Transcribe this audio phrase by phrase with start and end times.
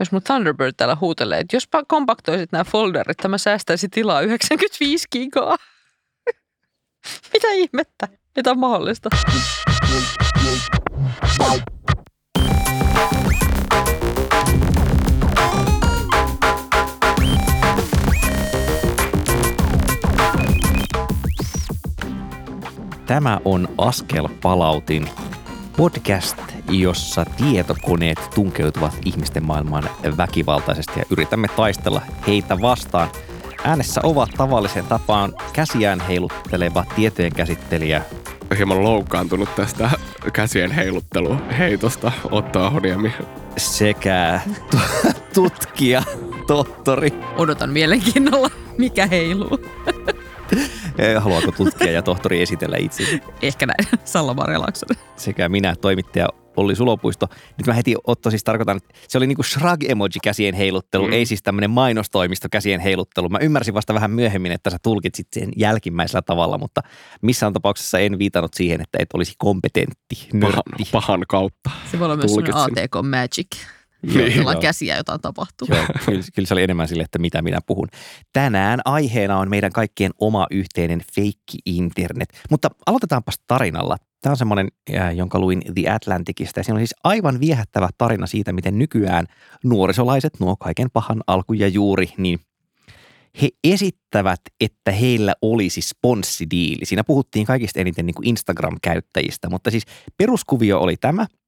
[0.00, 5.56] Jos mun Thunderbird täällä huutelee, että jospa kompaktoisit nämä folderit, tämä säästäisi tilaa 95 gigaa.
[7.32, 8.08] Mitä ihmettä?
[8.36, 9.10] Mitä on mahdollista?
[23.06, 25.08] Tämä on Askel palautin
[25.76, 26.38] podcast,
[26.70, 33.08] jossa tietokoneet tunkeutuvat ihmisten maailmaan väkivaltaisesti ja yritämme taistella heitä vastaan.
[33.64, 38.02] Äänessä ovat tavallisen tapaan käsiään heilutteleva tietojen käsittelijä
[38.56, 39.90] hieman loukkaantunut tästä
[40.32, 43.12] käsien heiluttelu heitosta Otto Ahoniemi.
[43.56, 44.40] sekä
[44.70, 44.78] tu-
[45.34, 46.02] tutkija,
[46.46, 47.12] tohtori.
[47.36, 49.58] Odotan mielenkiinnolla, mikä heiluu.
[50.98, 53.18] Eh, Haluaako tutkija ja tohtori esitellä itsensä?
[53.42, 54.36] Ehkä näin, Salla
[55.16, 57.26] sekä minä, toimittaja Olli Sulopuisto.
[57.58, 61.12] Nyt mä heti Otto siis tarkoitan, että se oli niinku shrug-emoji käsien heiluttelu, mm.
[61.12, 63.28] ei siis tämmöinen mainostoimisto käsien heiluttelu.
[63.28, 66.80] Mä ymmärsin vasta vähän myöhemmin, että sä tulkitsit sen jälkimmäisellä tavalla, mutta
[67.22, 70.88] missään tapauksessa en viitannut siihen, että et olisi kompetentti, Pahan, nörtti.
[70.92, 71.70] pahan kautta.
[71.90, 72.32] Se voi olla myös.
[72.54, 73.46] ATK Magic,
[74.02, 74.60] Niin, jolla joo.
[74.60, 75.68] käsiä jotain tapahtuu.
[75.70, 77.88] Joo, kyllä, kyllä se oli enemmän sille, että mitä minä puhun.
[78.32, 82.28] Tänään aiheena on meidän kaikkien oma yhteinen feikki internet.
[82.50, 83.96] Mutta aloitetaanpas tarinalla.
[84.20, 84.68] Tämä on semmoinen,
[85.14, 86.60] jonka luin The Atlanticista.
[86.60, 89.26] Ja siinä on siis aivan viehättävä tarina siitä, miten nykyään
[89.64, 92.40] nuorisolaiset, nuo kaiken pahan alku ja juuri, niin
[93.42, 96.84] he esittävät, että heillä olisi sponssidiili.
[96.84, 99.84] Siinä puhuttiin kaikista eniten niin kuin Instagram-käyttäjistä, mutta siis
[100.16, 101.26] peruskuvio oli tämä–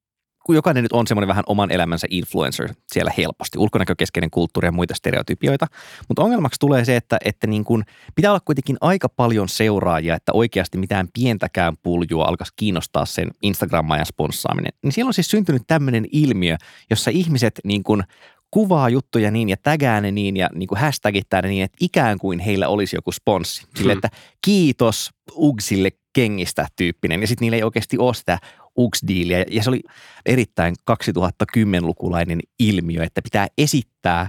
[0.47, 4.95] kun jokainen nyt on semmoinen vähän oman elämänsä influencer siellä helposti, ulkonäkökeskeinen kulttuuri ja muita
[4.95, 5.67] stereotypioita.
[6.09, 10.33] Mutta ongelmaksi tulee se, että, että niin kun pitää olla kuitenkin aika paljon seuraajia, että
[10.35, 14.73] oikeasti mitään pientäkään puljua alkaisi kiinnostaa sen Instagram-ajan sponssaaminen.
[14.83, 16.57] Niin siellä on siis syntynyt tämmöinen ilmiö,
[16.91, 18.05] jossa ihmiset niin kun
[18.51, 22.19] kuvaa juttuja niin ja tägää ne niin ja niin kuin hashtagittää ne niin, että ikään
[22.19, 23.67] kuin heillä olisi joku sponssi.
[23.77, 23.99] Sille, Hmm.
[23.99, 24.09] että
[24.45, 27.21] kiitos Ugsille kengistä tyyppinen.
[27.21, 28.39] Ja sitten niillä ei oikeasti ole sitä
[28.79, 29.45] Ux-diiliä.
[29.51, 29.81] Ja se oli
[30.27, 34.29] erittäin 2010-lukulainen ilmiö, että pitää esittää,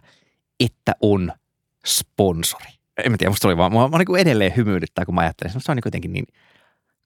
[0.59, 1.31] että on
[1.85, 2.69] sponsori.
[3.05, 5.61] En mä tiedä, musta oli vaan, mua, mua niin edelleen hymyilyttää, kun mä ajattelen.
[5.61, 6.25] Se on niin jotenkin niin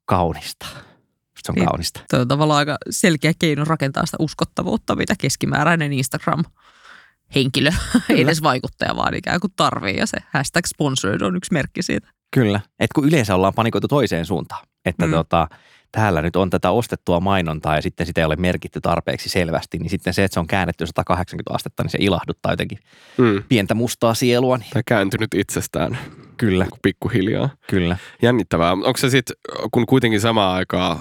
[0.05, 0.65] kaunista.
[0.65, 1.65] Musta se on Niin.
[1.65, 2.01] kaunista.
[2.09, 7.71] Tuo on tavallaan aika selkeä keino rakentaa sitä uskottavuutta, mitä keskimääräinen Instagram-henkilö,
[8.09, 9.97] ei edes vaikuttaja, vaan ikään kuin tarvii.
[9.97, 12.07] Ja se hashtag sponsored on yksi merkki siitä.
[12.31, 12.61] Kyllä.
[12.79, 15.11] Et kun yleensä ollaan panikoitu toiseen suuntaan, että mm.
[15.11, 15.47] tota,
[15.91, 19.89] täällä nyt on tätä ostettua mainontaa ja sitten sitä ei ole merkitty tarpeeksi selvästi, niin
[19.89, 22.79] sitten se, että se on käännetty 180 astetta, niin se ilahduttaa jotenkin
[23.17, 23.43] Mm.
[23.49, 24.57] pientä mustaa sielua.
[24.57, 25.97] Niin Tämä kääntynyt itsestään
[26.37, 27.49] kyllä, pikkuhiljaa.
[27.69, 27.97] kyllä.
[28.21, 28.71] Jännittävää.
[28.71, 29.35] Onko se sitten,
[29.71, 30.99] kun kuitenkin samaan aikaan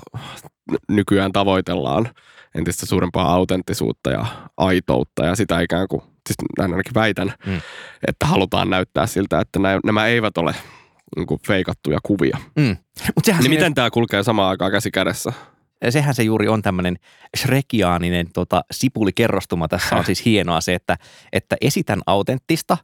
[0.88, 2.08] nykyään tavoitellaan
[2.54, 4.26] entistä suurempaa autenttisuutta ja
[4.56, 7.60] aitoutta ja sitä ikään kuin, siis näin ainakin väitän, Mm.
[8.08, 10.54] että halutaan näyttää siltä, että nä- nämä eivät ole
[11.16, 12.38] niin kuin feikattuja kuvia.
[12.56, 12.76] Mm.
[13.16, 15.32] Mut sehän, Niin siinä- miten tämä kulkee samaan aikaan käsi kädessä?
[15.90, 16.96] sehän se juuri on tämmöinen
[17.36, 19.68] shrekiaaninen tota, sipulikerrostuma.
[19.68, 20.96] Tässä on siis hienoa se, että,
[21.32, 22.76] että esitän autenttista,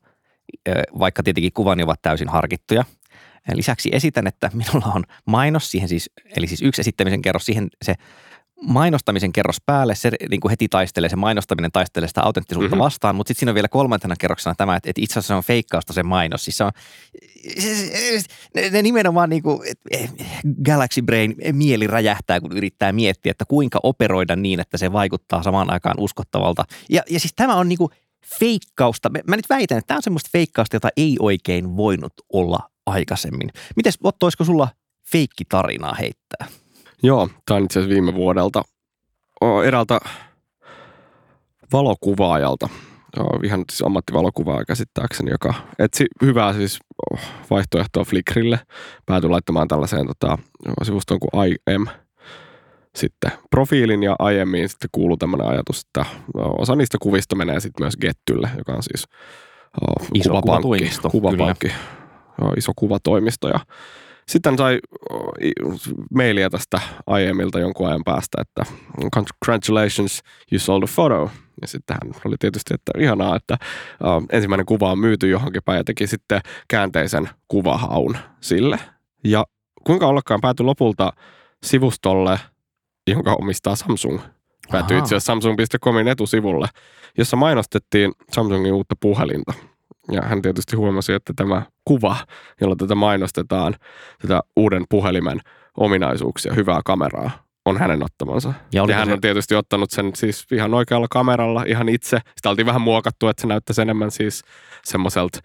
[0.98, 2.84] vaikka tietenkin kuvani ovat täysin harkittuja.
[3.54, 7.94] Lisäksi esitän, että minulla on mainos siihen siis, eli siis yksi esittämisen kerros siihen se
[8.62, 12.82] mainostamisen kerros päälle, se niin kuin heti taistelee, se mainostaminen taistelee sitä autenttisuutta Mhm.
[12.82, 15.42] vastaan, mutta sitten siinä on vielä kolmantena kerroksena tämä, että, että itse asiassa se on
[15.44, 16.44] feikkausta se mainos.
[16.44, 16.70] Siis se on,
[18.54, 19.60] ne, ne nimenomaan niin kuin,
[20.64, 25.72] Galaxy Brain mieli räjähtää, kun yrittää miettiä, että kuinka operoida niin, että se vaikuttaa samaan
[25.72, 26.64] aikaan uskottavalta.
[26.90, 27.90] Ja, ja siis tämä on niin kuin
[28.38, 29.10] feikkausta.
[29.10, 33.50] Mä- Mä nyt väitän, että tämä on semmoista feikkausta, jota ei oikein voinut olla aikaisemmin.
[33.76, 34.68] Mites Otto, olisiko sulla
[35.12, 36.46] feikkitarinaa heittää?
[37.02, 38.62] Joo, tämä on itse asiassa viime vuodelta
[39.64, 40.00] eräältä
[41.72, 42.68] valokuvaajalta.
[43.42, 46.78] Ihan siis ammattivalokuvaaja käsittääkseni, joka etsi hyvää siis
[47.12, 47.20] oh,
[47.50, 48.60] vaihtoehtoa Flickrille.
[49.06, 50.38] Päätyi laittamaan tällaiseen tota,
[50.82, 51.86] sivustoon kuin IM
[52.96, 57.96] sitten profiilin ja aiemmin sitten kuuluu tämmöinen ajatus, että osa niistä kuvista menee sitten myös
[57.96, 59.08] Gettylle, joka on siis
[59.80, 61.72] oh, Iso kuvapankki, kuvatoimisto, kuvapankki
[62.40, 63.60] joo, iso kuvatoimisto ja
[64.28, 64.78] sitten sai
[66.14, 68.62] mailia tästä aiemmilta jonkun ajan päästä, että
[69.14, 70.22] congratulations,
[70.52, 71.30] you sold a photo.
[71.60, 73.58] Ja sitten hän oli tietysti, että ihanaa, että
[74.04, 78.78] uh, ensimmäinen kuva on myyty johonkin päin ja teki sitten käänteisen kuvahaun sille.
[79.24, 79.46] Ja
[79.84, 81.12] kuinka ollakaan päätyi lopulta
[81.64, 82.40] sivustolle,
[83.06, 84.20] jonka omistaa Samsung.
[84.70, 86.68] Päätyi itse asiassa Samsung.comin etusivulle,
[87.18, 89.52] jossa mainostettiin Samsungin uutta puhelinta.
[90.12, 92.16] Ja hän tietysti huomasi, että tämä kuva,
[92.60, 93.74] jolla tätä mainostetaan,
[94.22, 95.40] tätä uuden puhelimen
[95.76, 97.30] ominaisuuksia, hyvää kameraa,
[97.64, 98.52] on hänen ottamansa.
[98.72, 102.18] Ja Ja, hän se- on tietysti ottanut sen siis ihan oikealla kameralla ihan itse.
[102.36, 104.42] Sitä oltiin vähän muokattu, että se näyttäisi enemmän siis
[104.84, 105.38] semmoiselta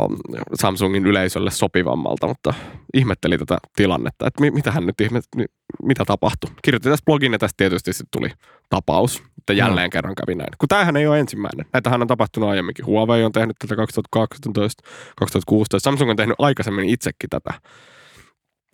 [0.00, 0.16] um,
[0.54, 2.54] Samsungin yleisölle sopivammalta, mutta
[2.94, 5.44] ihmetteli tätä tilannetta, että mi- mitä hän nyt ihme, mi-
[5.82, 6.50] mitä tapahtui.
[6.62, 8.30] Kirjoitti tästä blogin ja tästä tietysti sitten tuli
[8.70, 9.22] tapaus,
[9.52, 10.50] että jälleen kerran kävi näin.
[10.58, 11.66] Kun tämähän ei ole ensimmäinen.
[11.72, 12.86] Näitähän on tapahtunut aiemminkin.
[12.86, 14.82] Huawei on tehnyt tätä 2012,
[15.16, 15.84] 2016.
[15.84, 17.54] Samsung on tehnyt aikaisemmin itsekin tätä.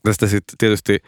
[0.02, 0.98] Tästä sitten tietysti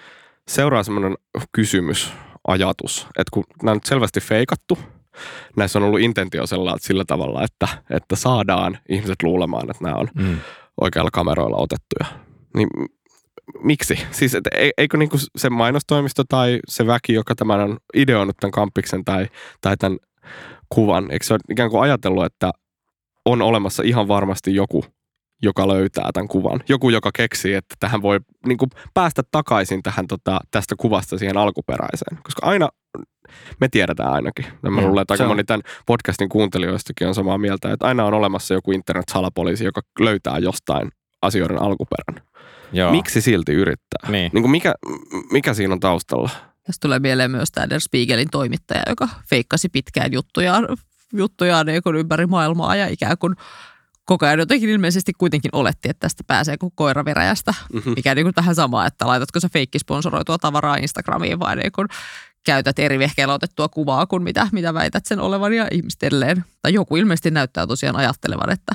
[0.48, 1.14] seuraa semmoinen
[1.52, 2.12] kysymys,
[2.48, 4.78] ajatus, että kun nämä on nyt selvästi feikattu,
[5.56, 10.08] näissä on ollut intentio sillä, sillä tavalla, että, että saadaan ihmiset luulemaan, että nämä on
[10.14, 10.38] Mm.
[10.80, 12.20] oikealla kameroilla otettuja.
[12.56, 12.68] Niin
[13.62, 13.98] miksi?
[14.10, 14.44] Siis et,
[14.78, 19.26] eikö niinku se mainostoimisto tai se väki, joka tämän on ideoinut tämän kampiksen tai,
[19.60, 19.98] tai tämän
[20.68, 22.50] kuvan, eikö se ole ikään kuin ajatellut, että
[23.24, 24.84] on olemassa ihan varmasti joku,
[25.42, 26.60] joka löytää tämän kuvan.
[26.68, 31.36] Joku, joka keksii, että tähän voi niin kuin päästä takaisin tähän, tota, tästä kuvasta siihen
[31.36, 32.18] alkuperäiseen.
[32.22, 32.68] Koska aina,
[33.60, 34.44] me tiedetään ainakin.
[34.62, 35.28] Ja mä Mm, luulen, että aika on.
[35.30, 40.38] moni tämän podcastin kuuntelijoistakin on samaa mieltä, että aina on olemassa joku internet-salapoliisi, joka löytää
[40.38, 40.90] jostain
[41.22, 42.26] asioiden alkuperän.
[42.72, 42.90] Joo.
[42.90, 44.10] Miksi silti yrittää?
[44.10, 44.30] Niin.
[44.34, 44.74] Niin kuin mikä,
[45.30, 46.30] mikä siinä on taustalla?
[46.66, 50.68] Tästä tulee mieleen myös tämä Der Spiegelin toimittaja, joka feikkasi pitkään juttujaan,
[51.12, 53.36] juttujaan niin kuin ympäri maailmaa ja ikään kuin
[54.04, 57.54] koko ajan jotenkin ilmeisesti kuitenkin oletti, että tästä pääsee kuin koira veräjästä.
[57.72, 57.92] Mhm.
[57.96, 61.88] Mikä niin kuin tähän samaan, että laitatko sä feikkisponsoroitua tavaraa Instagramiin vai niin kuin
[62.44, 66.44] käytät eri vehkeellä otettua kuvaa kuin mitä, mitä väität sen olevan ja ihmiset edelleen.
[66.62, 68.74] Tai joku ilmeisesti näyttää tosiaan ajattelevan, että,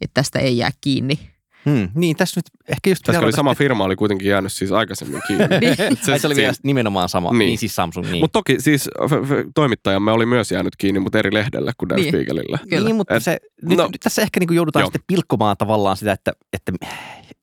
[0.00, 1.31] että tästä ei jää kiinni.
[1.64, 1.88] Hmm.
[1.94, 3.02] Niin, tässä nyt ehkä just...
[3.06, 5.44] Tässä oli sama firma, oli kuitenkin jäänyt siis aikaisemmin kiinni.
[6.12, 7.30] Ai, se oli vielä nimenomaan sama.
[7.30, 7.46] Niin, Niin.
[7.46, 8.06] niin siis Samsung.
[8.10, 8.20] Niin.
[8.20, 11.98] Mutta toki siis f- f- toimittajamme oli myös jäänyt kiinni, mutta eri lehdelle kuin Der
[11.98, 12.08] Niin.
[12.08, 12.58] Spiegelille.
[12.70, 12.84] Kyllä.
[12.84, 14.86] Niin, mutta Et- se, nyt, no- nyt tässä ehkä niin joudutaan Joo.
[14.86, 16.72] sitten pilkkomaan tavallaan sitä, että, että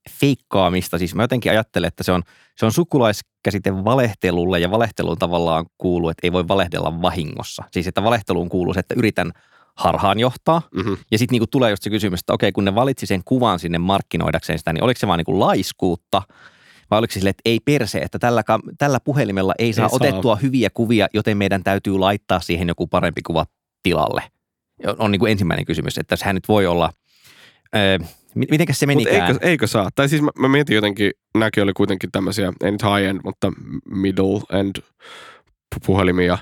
[0.09, 0.97] feikkaamista.
[0.97, 2.23] Siis mä jotenkin ajattelen, että se on,
[2.57, 7.63] se on sukulaiskäsite valehtelulle ja valehteluun tavallaan kuuluu, että ei voi valehdella vahingossa.
[7.71, 9.31] Siis että valehteluun kuuluu se, että yritän
[9.79, 10.61] harhaan johtaa.
[10.75, 10.97] Mm-hmm.
[11.11, 13.77] Ja sitten niinku tulee just se kysymys, että okei, kun ne valitsi sen kuvan sinne
[13.77, 16.21] markkinoidakseen sitä, niin oliko se vaan niinku laiskuutta
[16.91, 18.43] vai oliko se sille, että ei perse, että tällä,
[18.77, 19.95] tällä puhelimella ei saa Ei saa.
[19.95, 23.45] otettua hyviä kuvia, joten meidän täytyy laittaa siihen joku parempi kuva
[23.83, 24.23] tilalle.
[24.87, 26.93] On, on niin kuin ensimmäinen kysymys, että sehän nyt voi olla,
[27.75, 27.97] öö,
[28.35, 29.31] mi- mitenkäs se menikään?
[29.31, 29.89] eikö, eikö saa?
[29.95, 33.51] Tai siis mä, mä mietin jotenkin, nämäkin oli kuitenkin tämmöisiä, ei nyt high-end, mutta
[33.89, 34.81] middle-end
[35.75, 36.37] pu- puhelimia.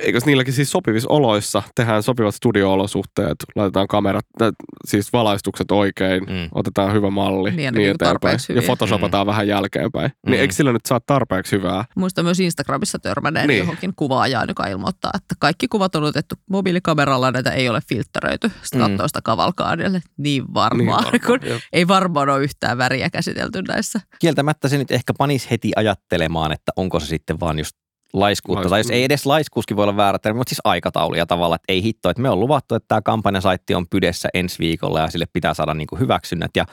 [0.00, 4.52] Eikö niilläkin siis sopivissa oloissa tehdään sopivat studio-olosuhteet, laitetaan kamerat, tä-
[4.86, 6.48] siis valaistukset oikein, Mm.
[6.54, 8.08] otetaan hyvä malli Niin, niin, niin eteenpäin.
[8.08, 8.66] tarpeeksi Ja hyviä.
[8.66, 9.28] photoshopataan mm.
[9.28, 10.10] vähän jälkeenpäin.
[10.26, 10.30] Mm.
[10.30, 11.84] Niin eikö sillä nyt saa tarpeeksi hyvää?
[11.96, 13.54] Muista myös Instagramissa törmäneen niin.
[13.54, 13.58] Niin.
[13.58, 18.50] johonkin kuvaajaan, joka ilmoittaa, että kaikki kuvat on otettu mobiilikameralla, näitä ei ole filtteröity.
[18.62, 18.86] Sitten Mm.
[18.88, 20.02] katsoo sitä kavalkaadelle.
[20.18, 21.60] Niin varmaan, Niin niin varmaan, kun jep.
[21.72, 24.00] ei varmaan ole yhtään väriä käsitelty näissä.
[24.18, 27.76] Kieltämättä se nyt ehkä panisi heti ajattelemaan, että onko se sitten vaan just
[28.12, 28.60] laiskuutta.
[28.60, 31.72] Laisku- Tai jos ei edes laiskuuskin voi olla väärä termi, mutta siis aikatauluja tavalla, että
[31.72, 35.26] ei hitto, että me on luvattu, että tämä kampanjasaitti on pydessä ensi viikolla ja sille
[35.32, 36.50] pitää saada niin kuin hyväksynnät.
[36.56, 36.64] Ja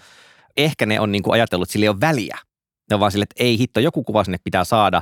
[0.58, 2.38] ehkä ne on niin kuin ajatellut, että sille ei ole väliä.
[2.90, 5.02] Ne on vaan sille, että ei hitto, joku kuva sinne pitää saada.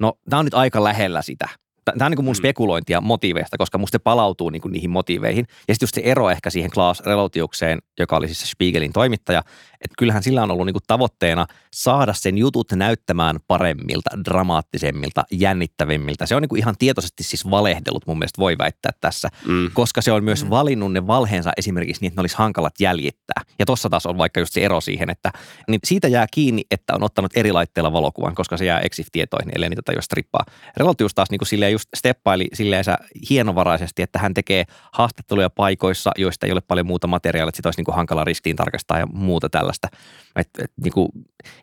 [0.00, 1.48] No, tämä on nyt aika lähellä sitä.
[1.84, 2.38] Tämä on niin kuin mun Mm.
[2.38, 5.46] spekulointia motiiveista, koska musta se palautuu niin kuin niihin motiiveihin.
[5.68, 9.38] Ja sitten just se ero ehkä siihen Klaas Relotiukseen, joka oli siis se Spiegelin toimittaja,
[9.80, 16.26] että kyllähän sillä on ollut niin kuin tavoitteena saada sen jutut näyttämään paremmilta, dramaattisemmilta, jännittävimmiltä.
[16.26, 19.70] Se on niin kuin ihan tietoisesti siis valehdellut mun mielestä voi väittää tässä, Mm.
[19.74, 23.42] koska se on myös valinnut ne valheensa esimerkiksi niin, että ne olisi hankalat jäljittää.
[23.58, 25.32] Ja tuossa taas on vaikka just se ero siihen, että
[25.68, 29.68] niin siitä jää kiinni, että on ottanut eri laitteella valokuvan, koska se jää EXIF-tietoihin, ellei
[29.68, 30.44] niitä tajua strippaa.
[30.76, 32.98] Relotius taas niin kuin silleen just steppaili silleensä
[33.30, 37.78] hienovaraisesti, että hän tekee haastatteluja paikoissa, joista ei ole paljon muuta materiaalia, että sitä olisi
[37.78, 39.88] niin kuin hankala ristiin tarkastaa ja muuta tällaista.
[40.36, 41.08] Et, et, niin kuin,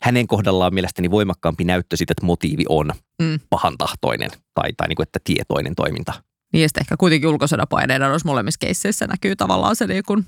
[0.01, 2.91] hänen kohdallaan mielestäni voimakkaampi näyttö siitä, että motiivi on
[3.21, 3.39] Mm.
[3.49, 6.13] pahantahtoinen tai, tai niin kuin, että tietoinen toiminta.
[6.53, 10.25] Niin ja sitten ehkä kuitenkin ulkosodan-paineina noissa molemmissa keisseissä näkyy tavallaan se niin kuin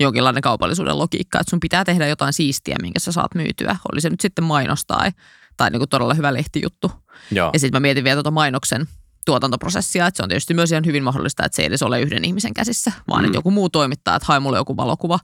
[0.00, 3.76] jonkinlainen kaupallisuuden logiikka, että sun pitää tehdä jotain siistiä, minkä sä saat myytyä.
[3.92, 5.10] Oli se nyt sitten mainos tai,
[5.56, 6.92] tai niin kuin todella hyvä lehtijuttu.
[7.30, 7.50] Joo.
[7.52, 8.86] Ja sitten mä mietin vielä tuota mainoksen
[9.26, 12.24] tuotantoprosessia, että se on tietysti myös ihan hyvin mahdollista, että se ei edes ole yhden
[12.24, 13.26] ihmisen käsissä, vaan mm.
[13.26, 15.18] että joku muu toimittaa, että hae mulle joku valokuva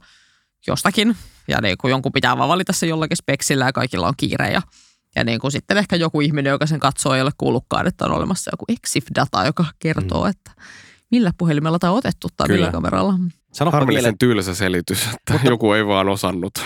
[0.67, 1.15] jostakin.
[1.47, 4.51] Ja niin kuin jonkun pitää vaan valita se jollakin speksillä ja kaikilla on kiire.
[4.51, 4.61] Ja,
[5.15, 8.11] ja niin kuin sitten ehkä joku ihminen, joka sen katsoo, ei ole kuullutkaan, että on
[8.11, 10.29] olemassa joku EXIF-data, joka kertoo, mm.
[10.29, 10.51] että
[11.11, 12.57] millä puhelimella tämä on otettu tai Kyllä.
[12.57, 13.13] millä kameralla.
[13.13, 16.53] Sanoppa vielä, Harmillisen tylsä selitys, että joku ei vaan osannut.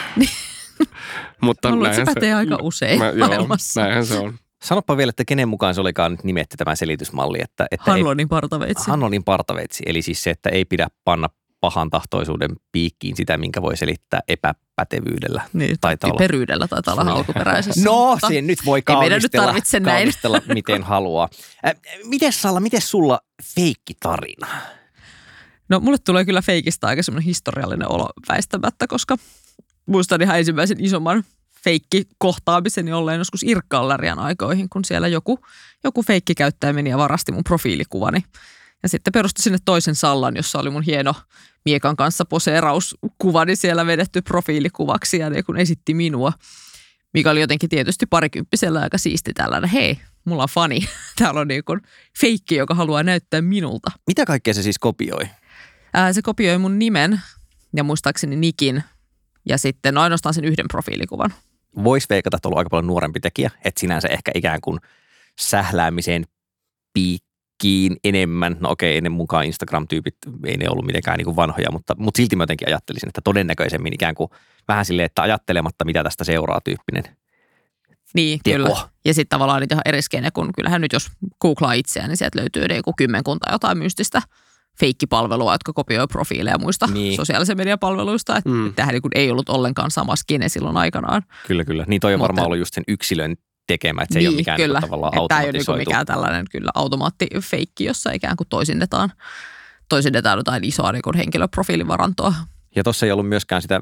[1.41, 3.81] Mutta Mä luulen, että se pätee aika usein Mä, joo, maailmassa.
[3.81, 4.33] näinhän se on.
[4.63, 7.41] Sanoppa vielä, että kenen mukaan se olikaan nyt nimetty tämä selitysmalli.
[7.41, 8.89] Että, että Hanlonin partaveitsi.
[8.89, 11.29] Hanlonin partaveitsi, eli siis se, että ei pidä panna
[11.63, 15.41] pahan tahtoisuuden piikkiin sitä, minkä voi selittää epäpätevyydellä.
[15.53, 16.17] Niin, Taitaa olla.
[16.17, 17.83] Peryydellä taitaa olla alkuperäisessä.
[17.83, 19.97] No, se nyt voi meidän nyt kaunistella, tarvitse näin.
[19.97, 21.29] kaunistella miten haluaa.
[21.67, 23.19] Äh, miten Salla, miten sulla
[23.55, 24.47] feikkitarina?
[25.69, 29.17] No mulle tulee kyllä feikistä aika semmoinen historiallinen olo väistämättä, koska
[29.85, 31.23] muistan ihan ensimmäisen isomman
[31.63, 35.39] feikki-kohtaamiseni olleen joskus Irkkallerian aikoihin, kun siellä joku,
[35.83, 38.23] joku feikkikäyttäjä meni ja varasti mun profiilikuvani.
[38.83, 41.13] Ja sitten perusti sinne toisen sallan, jossa oli mun hieno
[41.65, 46.33] miekan kanssa poseerauskuvani siellä vedetty profiilikuvaksi ja ne kun esitti minua,
[47.13, 50.87] mikä oli jotenkin tietysti parikymppisellä aika siisti tällainen, hei, mulla on fani.
[51.19, 51.81] Täällä on niin kuin
[52.21, 53.91] feikki, joka haluaa näyttää minulta.
[54.07, 55.29] Mitä kaikkea se siis kopioi?
[55.93, 57.21] Ää, se kopioi mun nimen
[57.75, 58.83] ja muistaakseni nikin
[59.45, 61.33] ja sitten no ainoastaan sen yhden profiilikuvan.
[61.83, 64.79] Voisi veikata, että on ollut aika paljon nuorempi tekijä, että sinänsä ehkä ikään kuin
[65.39, 66.23] sähläämiseen
[66.93, 68.57] piikkiin enemmän.
[68.59, 70.15] No okei, ennen mukaan Instagram-tyypit
[70.45, 73.93] ei ne ollut mitenkään niin kuin vanhoja, mutta, mutta silti mä jotenkin ajattelisin, että todennäköisemmin
[73.93, 74.29] ikään kuin
[74.67, 77.03] vähän silleen, että ajattelematta mitä tästä seuraa tyyppinen.
[78.13, 78.57] Niin, Teko.
[78.57, 78.89] kyllä.
[79.05, 81.11] Ja sitten tavallaan niitä ihan eriskeinen, kun kyllähän nyt jos
[81.41, 84.21] googlaa itseään, niin sieltä löytyy joku kymmenkunta jotain mystistä
[84.79, 86.93] feikkipalvelua, jotka kopioi profiileja muista Niin.
[86.95, 87.15] niin.
[87.15, 88.37] sosiaalisen median palveluista.
[88.37, 88.73] Että Mm.
[88.73, 91.21] tämähän niin ei ollut ollenkaan sama skene silloin aikanaan.
[91.47, 91.85] Kyllä, kyllä.
[91.87, 93.35] Niin toi on Mutta- varmaan ollut just sen yksilön
[93.67, 94.79] tekemä, että se ei ole mikään kyllä.
[94.79, 99.11] niin tavallaan Että Tämä ei ole niin mikään tällainen kyllä automaattifeikki, jossa ikään kuin toisinnetaan,
[99.89, 102.33] toisinnetaan jotain isoa niin kuin henkilöprofiilivarantoa.
[102.75, 103.81] Ja tuossa ei ollut myöskään sitä,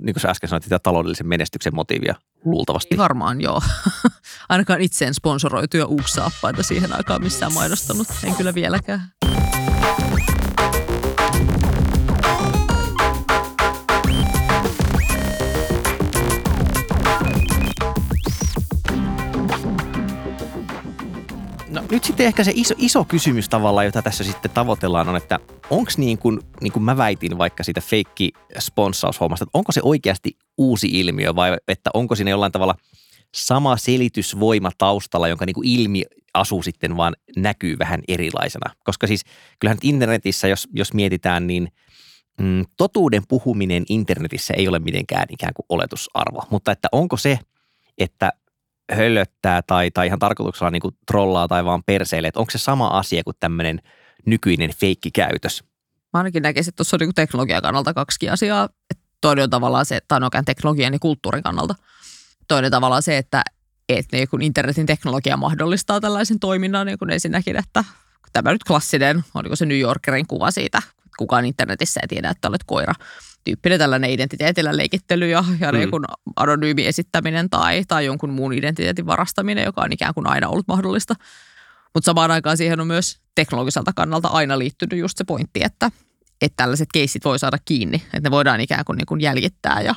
[0.00, 2.14] niin kuin sä äsken sanoit, sitä taloudellisen menestyksen motiivia
[2.44, 2.96] luultavasti.
[2.96, 3.62] Varmaan joo.
[4.48, 8.06] Ainakaan itseen sponsoroituja uuksaappaita siihen aikaan missään mainostanut.
[8.24, 9.00] En kyllä vieläkään.
[21.94, 25.38] Nyt sitten ehkä se iso, iso kysymys tavallaan, jota tässä sitten tavoitellaan on, että
[25.70, 30.38] onko niin kuin, niin kuin mä väitin vaikka siitä feikki sponssaushommasta, että onko se oikeasti
[30.58, 32.74] uusi ilmiö vai että onko siinä jollain tavalla
[33.34, 36.02] sama selitysvoima taustalla, jonka niin kuin ilmi
[36.34, 38.74] asu sitten vaan näkyy vähän erilaisena.
[38.84, 39.24] Koska siis
[39.58, 41.68] kyllähän internetissä, jos, jos mietitään, niin
[42.40, 46.42] mm, totuuden puhuminen internetissä ei ole mitenkään ikään kuin oletusarvo.
[46.50, 47.38] Mutta että onko se,
[47.98, 48.32] että
[48.92, 52.88] höllöttää tai, tai ihan tarkoituksella niin kuin trollaa tai vaan perseilee, että onko se sama
[52.88, 53.82] asia kuin tämmöinen
[54.26, 55.64] nykyinen feikkikäytös?
[56.12, 58.68] Mä ainakin näkisin, että tuossa on niin teknologian kannalta kaksi asiaa.
[59.20, 61.74] Toinen on tavallaan se, tai no oikein teknologian ja kulttuurin kannalta.
[62.48, 63.42] Toinen tavallaan se, että,
[63.88, 67.84] että niin kun internetin teknologia mahdollistaa tällaisen toiminnan, niin kuin ensinnäkin, että
[68.32, 70.82] tämä nyt klassinen, oliko se New Yorkerin kuva siitä,
[71.18, 72.94] kukaan internetissä ei tiedä, että olet koira.
[73.44, 75.78] Tyyppinen tällainen identiteetillä leikittely ja, ja Mm.
[75.78, 76.04] niin kuin
[76.36, 81.14] anonyymi esittäminen tai, tai jonkun muun identiteetin varastaminen, joka on ikään kuin aina ollut mahdollista.
[81.94, 85.90] Mutta samaan aikaan siihen on myös teknologiselta kannalta aina liittynyt just se pointti, että,
[86.40, 87.96] että tällaiset keissit voi saada kiinni.
[87.96, 89.94] Että ne voidaan ikään kuin, niin kuin jäljittää ja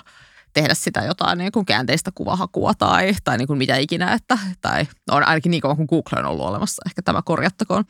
[0.53, 4.13] tehdä sitä jotain niin kuin käänteistä kuvahakua tai, tai niin kuin mitä ikinä.
[4.13, 7.83] Että, tai on ainakin niin kauan kuin Google on ollut olemassa, ehkä tämä korjattakoon.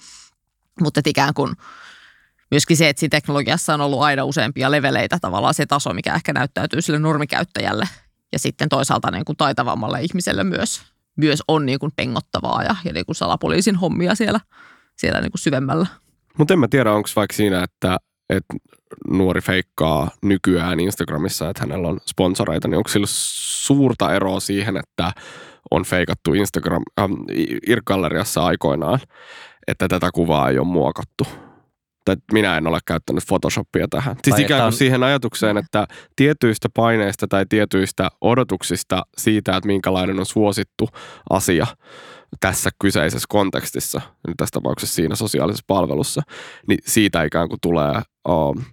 [0.81, 1.53] Mutta ikään kuin
[2.51, 6.33] myöskin se, että siinä teknologiassa on ollut aina useampia leveleitä tavallaan se taso, mikä ehkä
[6.33, 7.87] näyttäytyy sille normikäyttäjälle
[8.31, 10.81] ja sitten toisaalta niin kuin taitavammalle ihmiselle myös,
[11.17, 14.39] myös on niin kuin pengottavaa ja, ja niin kuin salapoliisin hommia siellä,
[14.95, 15.87] siellä niin kuin syvemmällä.
[16.37, 17.97] Mutta en mä tiedä, onko vaikka siinä, että,
[18.29, 18.53] että
[19.09, 25.11] nuori feikkaa nykyään Instagramissa, että hänellä on sponsoreita, niin onko sillä suurta eroa siihen, että
[25.71, 27.13] on feikattu Instagram, ähm,
[27.67, 28.99] Irk-galleriassa aikoinaan,
[29.67, 31.27] että tätä kuvaa ei ole muokattu.
[32.07, 34.15] Tai minä en ole käyttänyt Photoshopia tähän.
[34.23, 39.67] Siis Tai ikään kuin on- siihen ajatukseen, että tietyistä paineista tai tietyistä odotuksista siitä, että
[39.67, 40.89] minkälainen on suosittu
[41.29, 41.67] asia
[42.39, 46.21] tässä kyseisessä kontekstissa, nyt tässä tapauksessa siinä sosiaalisessa palvelussa,
[46.67, 48.63] niin siitä ikään kuin tulee um,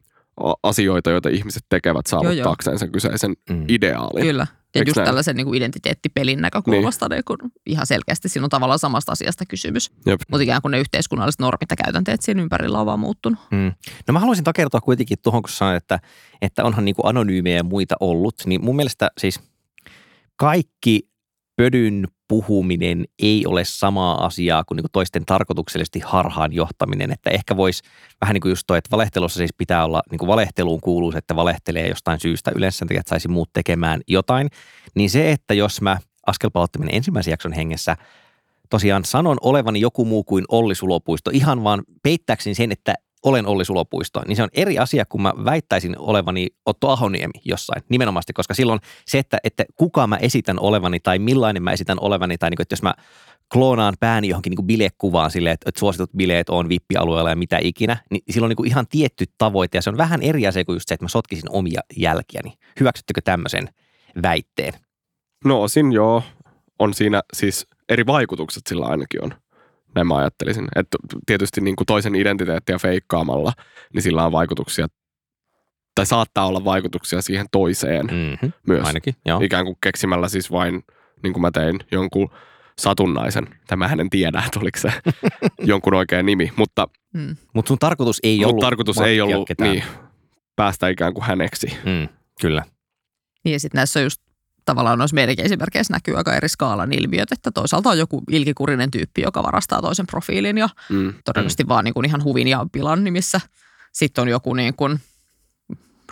[0.62, 3.64] asioita, joita ihmiset tekevät saavuttaakseen sen kyseisen Mm.
[3.68, 4.22] ideaalin.
[4.26, 4.46] Kyllä.
[4.74, 5.06] Ja Eiks just näin?
[5.06, 7.22] tällaisen niin kuin identiteettipelin näkökulmasta niin.
[7.42, 9.90] Niin ihan selkeästi siinä on tavallaan samasta asiasta kysymys.
[10.06, 10.20] Jep.
[10.30, 13.38] Mutta ikään kuin ne yhteiskunnalliset normit ja käytänteet siinä ympärillä on vaan muuttunut.
[13.50, 13.72] Mm.
[14.08, 15.98] No mä haluaisin takertua kuitenkin tuohon, kun sanoin, että,
[16.42, 19.40] että onhan niin kuin anonyymejä ja muita ollut, niin mun mielestä siis
[20.36, 21.08] kaikki
[21.56, 27.56] pödyn puhuminen ei ole samaa asiaa kuin, niin kuin toisten tarkoituksellisesti harhaan johtaminen, että ehkä
[27.56, 27.82] voisi
[28.20, 31.18] vähän niin kuin just toi, että valehtelussa siis pitää olla, niin kuin valehteluun kuuluu se,
[31.18, 32.52] että valehtelee jostain syystä.
[32.54, 34.48] Yleensä että saisi muut tekemään jotain,
[34.94, 37.96] niin se, että jos mä askelpalauttaminen ensimmäisen jakson hengessä
[38.70, 43.64] tosiaan sanon olevani joku muu kuin Olli Sulopuisto, ihan vaan peittääkseni sen, että olen Olli
[43.64, 47.82] Sulopuisto, niin se on eri asia, kun mä väittäisin olevani Otto Ahoniemi jossain.
[47.88, 52.38] Nimenomaan, koska silloin se, että, että kuka mä esitän olevani tai millainen mä esitän olevani,
[52.38, 52.94] tai niin kuin, että jos mä
[53.52, 57.58] kloonaan pääni johonkin niin kuin bilekuvaan silleen, että, että suositut bileet on vippialueella ja mitä
[57.62, 60.76] ikinä, niin silloin niin kuin ihan tietty tavoite ja se on vähän eri asia kuin
[60.76, 62.52] just se, että mä sotkisin omia jälkiäni.
[62.80, 63.68] Hyväksyttekö tämmöisen
[64.22, 64.72] väitteen?
[65.44, 66.22] No osin joo.
[66.78, 69.34] On siinä siis eri vaikutukset sillä ainakin on.
[69.94, 70.66] Näin mä ajattelisin.
[70.76, 73.52] Että tietysti niin kuin toisen identiteettiä feikkaamalla,
[73.94, 74.86] niin sillä on vaikutuksia
[75.94, 78.52] tai saattaa olla vaikutuksia siihen toiseen Mm-hmm.
[78.66, 78.86] myös.
[78.86, 79.40] Ainakin, joo.
[79.42, 80.84] Ikään kuin keksimällä siis vain,
[81.22, 82.30] niin kuin mä tein, jonkun
[82.78, 83.46] satunnaisen.
[83.66, 84.92] Tämähän en tiedä, että oliko se
[85.72, 87.36] jonkun oikea nimi, mutta, Mm.
[87.54, 89.70] Mutta sun tarkoitus ei ollut tarkoitus ei ollut ketään.
[89.70, 89.84] niin,
[90.56, 91.66] päästä ikään kuin häneksi.
[91.84, 92.08] Mm,
[92.40, 92.62] kyllä.
[93.44, 94.22] Niin ja sitten näissä on just
[94.64, 99.22] tavallaan noissa meidänkin esimerkkeissä näkyy aika eri skaalan ilmiöt, että toisaalta on joku ilkikurinen tyyppi,
[99.22, 101.14] joka varastaa toisen profiilin ja Mm.
[101.24, 103.40] todennäköisesti vaan niin kuin ihan huvin ja pilan nimissä.
[103.92, 105.00] Sitten on joku niin kuin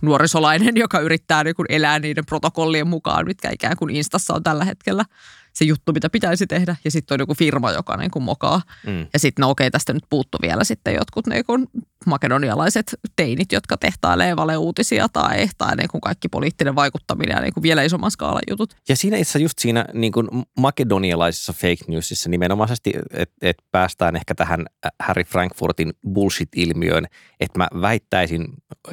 [0.03, 4.65] nuorisolainen, joka yrittää niin kuin elää niiden protokollien mukaan, mitkä ikään kuin Instassa on tällä
[4.65, 5.05] hetkellä
[5.53, 6.77] se juttu, mitä pitäisi tehdä.
[6.85, 8.63] Ja sitten on joku firma, joka niin kuin mokaa.
[8.87, 9.07] Mm.
[9.13, 11.67] Ja sitten no okei, tästä nyt puuttu vielä sitten jotkut niin kuin
[12.07, 17.63] makedonialaiset teinit, jotka tehtailee valeuutisia tai, tai niin kuin kaikki poliittinen vaikuttaminen ja niin kuin
[17.63, 18.75] vielä isomman skaalan jutut.
[18.89, 20.29] Ja siinä itse just siinä niin kuin
[20.59, 24.67] makedonialaisessa fake newsissa nimenomaisesti, että et päästään ehkä tähän
[25.01, 27.07] Harry Frankfurtin bullshit-ilmiöön,
[27.41, 28.47] että mä väittäisin,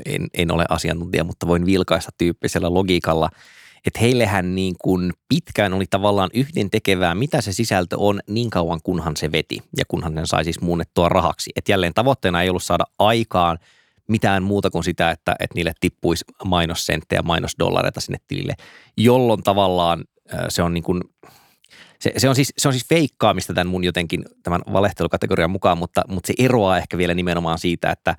[0.06, 3.30] en, en ole asiantuntija, mutta voin vilkaista tyyppisellä logiikalla,
[3.86, 8.79] että heillehän niin kuin pitkään oli tavallaan yhden tekevää, mitä se sisältö on niin kauan
[8.83, 11.51] kunhan se veti ja kunhan sen sai siis muunnettua rahaksi.
[11.55, 13.59] Että jälleen tavoitteena ei ollut saada aikaan
[14.07, 18.53] mitään muuta kuin sitä, että, että niille tippuisi mainossenttejä, mainosdollareita sinne tilille,
[18.98, 20.03] jolloin tavallaan
[20.50, 21.01] se on niin kuin,
[22.00, 26.01] se, se, on siis, se on siis feikkaamista tämän mun jotenkin tämän valehtelukategorian mukaan, mutta,
[26.07, 28.15] mutta se eroaa ehkä vielä nimenomaan siitä, että,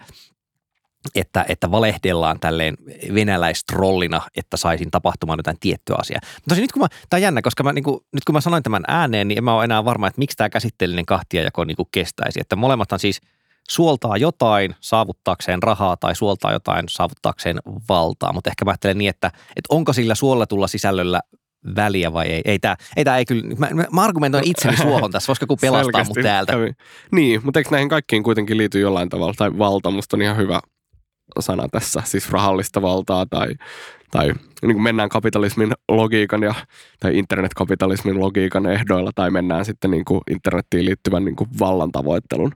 [1.14, 2.76] että, että valehdellaan tälleen
[3.14, 6.20] venäläistrollina, että saisin tapahtumaan jotain tiettyä asiaa.
[6.36, 8.62] Mutta nyt kun mä, tämä on jännä, koska mä, niin kuin, nyt kun mä sanoin
[8.62, 11.88] tämän ääneen, niin en mä ole enää varma, että miksi tämä käsitteellinen kahtiajako niin kuin
[11.92, 12.40] kestäisi.
[12.40, 13.20] Että molemmathan siis
[13.70, 17.58] suoltaa jotain saavuttaakseen rahaa tai suoltaa jotain saavuttaakseen
[17.88, 21.20] valtaa, mutta ehkä mä ajattelen niin, että, että onko sillä suolletulla sisällöllä
[21.76, 22.42] väliä vai ei.
[22.44, 26.04] Ei tämä ei, tää ei kyllä, mä, mä- argumentoin itseni suohon tässä, voisiko joku pelastaa
[26.04, 26.52] mut Selkeästi täältä.
[26.52, 26.72] kävi.
[27.12, 30.60] Niin, mutta eikö näihin kaikkiin kuitenkin liity jollain tavalla, tai valta, musta on ihan hyvä
[31.40, 33.48] sana tässä, siis rahallista valtaa tai,
[34.10, 34.26] tai
[34.62, 36.54] niin kuin mennään kapitalismin logiikan ja,
[37.00, 42.52] tai internetkapitalismin logiikan ehdoilla tai mennään sitten niin kuin internettiin liittyvän niin kuin vallan tavoittelun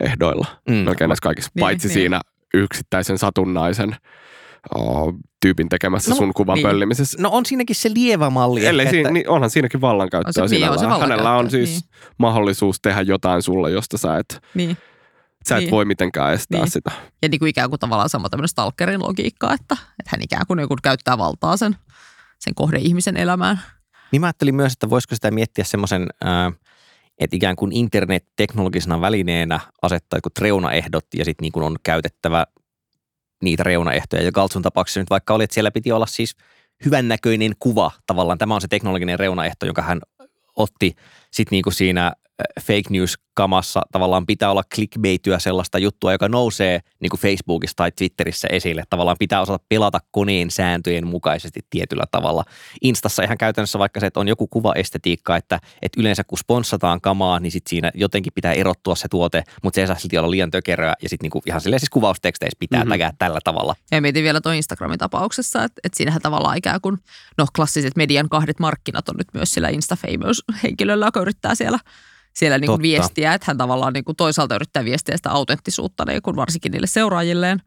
[0.00, 0.46] ehdoilla.
[0.68, 0.74] Mm.
[0.74, 1.94] Melkein näissä kaikissa, Niin, paitsi niin.
[1.94, 2.20] siinä
[2.54, 3.96] yksittäisen satunnaisen
[4.74, 6.66] oh, tyypin tekemässä No, sun kuvan niin.
[6.66, 7.22] pöllimisessä.
[7.22, 8.66] No on siinäkin se lievä malli.
[8.66, 11.00] Ellei ehkä, siinä, että, niin onhan siinäkin vallankäyttöä On se- niin, on se sinällään.
[11.00, 14.76] Hänellä on vallankäyttöä, siis mahdollisuus tehdä jotain sulle, josta sä et, Niin.
[15.48, 15.70] Sä et Niin.
[15.70, 16.70] voi mitenkään estää Niin.
[16.70, 16.90] sitä.
[17.22, 20.56] Ja niin kuin ikään kuin tavallaan sama tämmöinen stalkerin logiikka, että, että hän ikään kuin,
[20.56, 21.76] niin kuin käyttää valtaa sen,
[22.38, 23.60] sen kohde-ihmisen elämään.
[24.12, 26.52] Niin mä ajattelin myös, että voisiko sitä miettiä semmoisen, ää,
[27.18, 32.46] että ikään kuin internet teknologisena välineenä asettaa jotkut reunaehdot ja sitten niin kuin on käytettävä
[33.42, 34.22] niitä reunaehtoja.
[34.22, 36.36] Ja Galtsun tapauksessa nyt vaikka oli, että siellä piti olla siis
[36.84, 38.38] hyvännäköinen kuva tavallaan.
[38.38, 40.00] Tämä on se teknologinen reunaehto, jonka hän
[40.56, 40.94] otti
[41.30, 42.12] sitten niin kuin siinä
[42.60, 47.92] fake news kamassa tavallaan pitää olla clickbaityä sellaista juttua, joka nousee niin kuin Facebookissa tai
[47.92, 48.84] Twitterissä esille.
[48.90, 52.44] Tavallaan pitää osata pelata koneen sääntöjen mukaisesti tietyllä tavalla.
[52.82, 57.40] Instassa ihan käytännössä vaikka se, että on joku kuvaestetiikka, että, että yleensä kun sponssataan kamaa,
[57.40, 60.50] niin sit siinä jotenkin pitää erottua se tuote, mutta se ei saa silti olla liian
[60.50, 62.84] tökeröä ja sitten niinku ihan silleen siis kuvausteksteissä pitää Mhm.
[62.84, 62.90] mm-hmm.
[62.92, 63.74] tägää tällä tavalla.
[63.90, 66.98] Ja mietin vielä tuon Instagramin tapauksessa, että, että siinähän tavallaan ikään kuin,
[67.38, 71.78] no klassiset median kahdet markkinat on nyt myös sillä Insta-famous-henkilöllä, joka yrittää siellä,
[72.34, 76.22] siellä niin kuin viestiä, että hän tavallaan niin kuin toisaalta yrittää viestiä sitä autenttisuutta niin
[76.22, 77.62] kuin varsinkin niille seuraajilleen.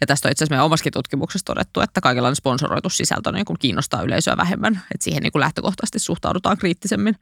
[0.00, 3.58] Ja tästä on itse asiassa meidän omassakin tutkimuksessa todettu, että kaikenlainen sponsoroitu sisältö niin kuin
[3.58, 4.82] kiinnostaa yleisöä vähemmän.
[4.94, 7.14] Että siihen niin kuin lähtökohtaisesti suhtaudutaan kriittisemmin.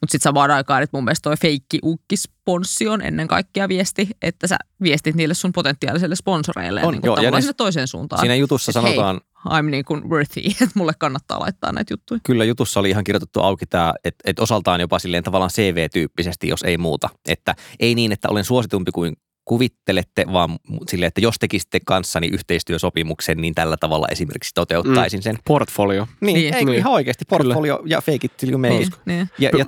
[0.00, 4.46] Mutta sitten samaan aikaan, että mun mielestä toi feikki ukkisponssi on ennen kaikkea viesti, että
[4.46, 7.88] sä viestit niille sun potentiaalisille sponsoreille On, niin kuin joo, ja tavallaan ne- sinne toiseen
[7.88, 8.20] suuntaan.
[8.20, 12.20] Siinä jutussa Et hei, sanotaan, I'm niin kuin worthy, että mulle kannattaa laittaa näitä juttuja.
[12.26, 16.62] kyllä jutussa oli ihan kirjoitettu auki tämä, että, että osaltaan jopa silleen tavallaan CV-tyyppisesti, jos
[16.62, 17.08] ei muuta.
[17.28, 20.58] Että ei niin, että olen suositumpi kuin kuvittelette, vaan
[20.90, 25.38] silleen, että jos tekisitte kanssani yhteistyösopimuksen, niin tällä tavalla esimerkiksi toteuttaisin sen.
[25.46, 26.06] Portfolio.
[26.20, 26.54] Niin, Niin.
[26.54, 26.78] ei, Niin.
[26.78, 29.00] ihan oikeasti portfolio ja fake it till you make Niin, it.
[29.06, 29.30] niin.
[29.38, 29.64] Ja, ja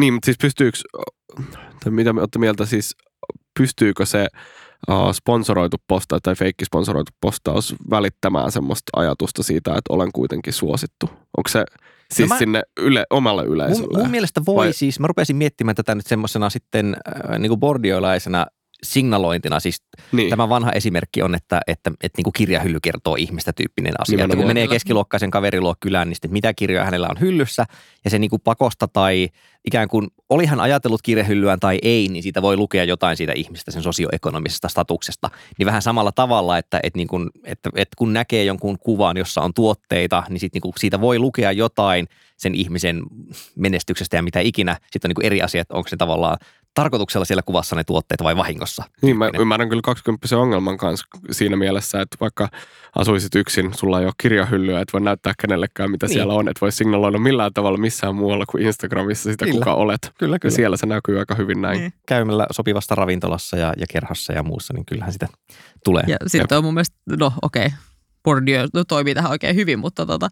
[0.00, 0.78] Niin, mutta siis pystyykö,
[1.84, 2.96] tai mitä me olette mieltä, siis
[3.58, 4.26] pystyykö se
[5.12, 11.06] sponsoroitu postaus tai feikki sponsoroitu postaus välittämään semmoista ajatusta siitä, että olen kuitenkin suosittu?
[11.36, 11.64] Onko se
[12.14, 13.98] siis No mä- sinne yle, omalle Mun, yleisölle?
[13.98, 14.72] mun mielestä voi Vai- Vai?
[14.72, 16.96] siis, mä rupesin miettimään tätä nyt semmoisena sitten
[17.30, 18.46] äh, niin kuin bordioilaisena
[18.82, 19.60] signalointina.
[19.60, 20.30] Siis Niin.
[20.30, 24.14] Tämä vanha esimerkki on, että, että, että niin kuin kirjahylly kertoo ihmistä tyyppinen asia.
[24.14, 24.48] Että kun Nimenomaan.
[24.48, 27.66] menee keskiluokkaisen kaveriluo kylään, niin sitten mitä kirjoja hänellä on hyllyssä
[28.04, 29.28] ja se niin kuin pakosta tai
[29.64, 33.70] ikään kuin oli hän ajatellut kirjahyllyään tai ei, niin siitä voi lukea jotain siitä ihmistä
[33.70, 35.30] sen sosioekonomisesta statuksesta.
[35.58, 39.40] Niin vähän samalla tavalla, että, että, niin kuin, että, että kun näkee jonkun kuvan, jossa
[39.40, 43.02] on tuotteita, niin, sit niin kuin siitä voi lukea jotain sen ihmisen
[43.56, 44.76] menestyksestä ja mitä ikinä.
[44.90, 46.38] Sitten on niin kuin eri asia, että onko se tavallaan
[46.82, 48.84] tarkoituksella siellä kuvassa ne tuotteet vai vahingossa.
[49.02, 52.48] Niin, mä ymmärrän kyllä 20 ongelman kanssa siinä mielessä, että vaikka
[52.96, 56.14] asuisit yksin, sulla ei ole kirjahyllyä, et voi näyttää kenellekään, mitä Niin.
[56.14, 59.58] siellä on, et voi signaloida millään tavalla missään muualla kuin Instagramissa sitä, Kyllä.
[59.58, 60.12] kuka olet.
[60.18, 60.54] Kyllä, Ja kyllä.
[60.54, 61.78] siellä se näkyy aika hyvin näin.
[61.80, 61.92] Niin.
[62.06, 65.28] Käymällä sopivassa ravintolassa ja, ja kerhossa ja muussa, niin kyllähän sitä
[65.84, 66.04] tulee.
[66.06, 67.78] Ja sitten on mun mielestä, no okei, okay,
[68.24, 70.28] Bourdieu toimii tähän oikein hyvin, mutta tota,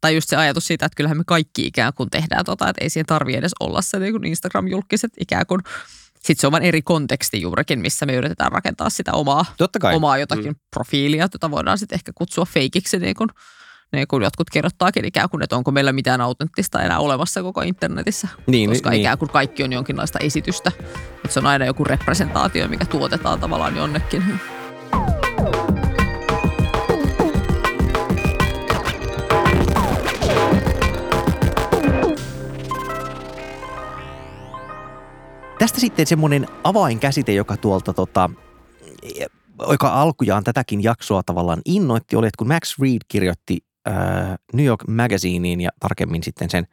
[0.00, 2.90] tai just se ajatus siitä, että kyllähän me kaikki ikään kuin tehdään tota, että ei
[2.90, 5.60] siihen tarvi edes olla se niin Instagram-julkiset ikään kuin.
[6.14, 9.94] Sitten se on vain eri konteksti juurikin, missä me yritetään rakentaa sitä omaa, Totta kai.
[9.94, 10.56] omaa jotakin mm.
[10.70, 13.28] profiilia, jota voidaan sitten ehkä kutsua feikiksi, niin kuin,
[13.92, 18.28] niin kuin jotkut kirjoittaakin ikään kuin, että onko meillä mitään autenttista enää olemassa koko internetissä.
[18.46, 19.00] Niin, koska niin.
[19.00, 20.72] ikään kuin kaikki on jonkinlaista esitystä.
[21.14, 24.40] Että se on aina joku representaatio, mikä tuotetaan tavallaan jonnekin.
[35.58, 38.30] Tästä sitten semmoinen avainkäsite, joka tuolta tota,
[39.70, 43.94] joka alkujaan tätäkin jaksoa tavallaan innoitti, oli, että kun Max Reed kirjoitti äh,
[44.52, 46.66] New York Magazineen ja tarkemmin sitten sen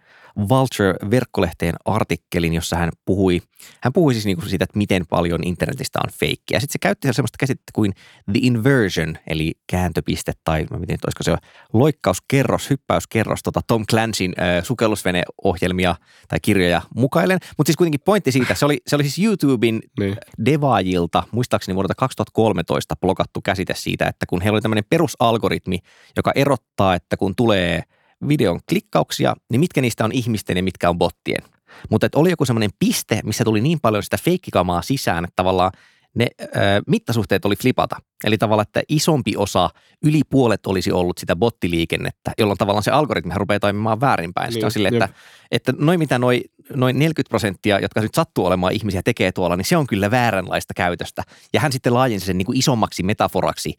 [0.50, 3.42] Vulture-verkkolehteen artikkelin, jossa hän puhui,
[3.82, 6.60] hän puhui siis niinku siitä, että miten paljon internetistä on feikkiä.
[6.60, 7.94] Sitten se käytti sellaista käsitettä kuin
[8.32, 11.36] the inversion, eli kääntöpiste tai mä että olisiko se
[11.74, 15.96] loikkauskerros, hyppäyskerros, tota Tom Clancyn äh, sukellusveneohjelmia
[16.28, 17.40] tai kirjoja mukaillen.
[17.58, 20.18] Mutta siis kuitenkin pointti siitä, se oli, se oli siis YouTuben Niin.
[20.46, 25.80] devaajilta, muistaakseni vuodelta 2013 blokattu käsite siitä, että kun heillä oli tämmöinen perusalgoritmi,
[26.18, 27.84] joka erottaa, että kun tulee
[28.28, 31.44] videon klikkauksia, niin mitkä niistä on ihmisten ja mitkä on bottien.
[31.90, 35.72] Mutta että oli joku semmoinen piste, missä tuli niin paljon sitä feikkikamaa sisään, että tavallaan
[36.16, 36.48] ne ö,
[36.88, 37.96] mittasuhteet oli flipata.
[38.24, 39.70] Eli tavallaan, että isompi osa,
[40.04, 44.54] yli puolet olisi ollut sitä bottiliikennettä, jolloin tavallaan se algoritmi rupeaa toimimaan väärinpäin.
[44.54, 45.04] Niin, on silleen, jep.
[45.04, 45.16] että,
[45.52, 46.42] että noin mitä noin,
[46.74, 50.74] noin 40 prosenttia, jotka nyt sattuu olemaan ihmisiä tekee tuolla, niin se on kyllä vääränlaista
[50.74, 51.24] käytöstä.
[51.54, 53.74] Ja hän sitten laajensi sen niin kuin isommaksi metaforaksi,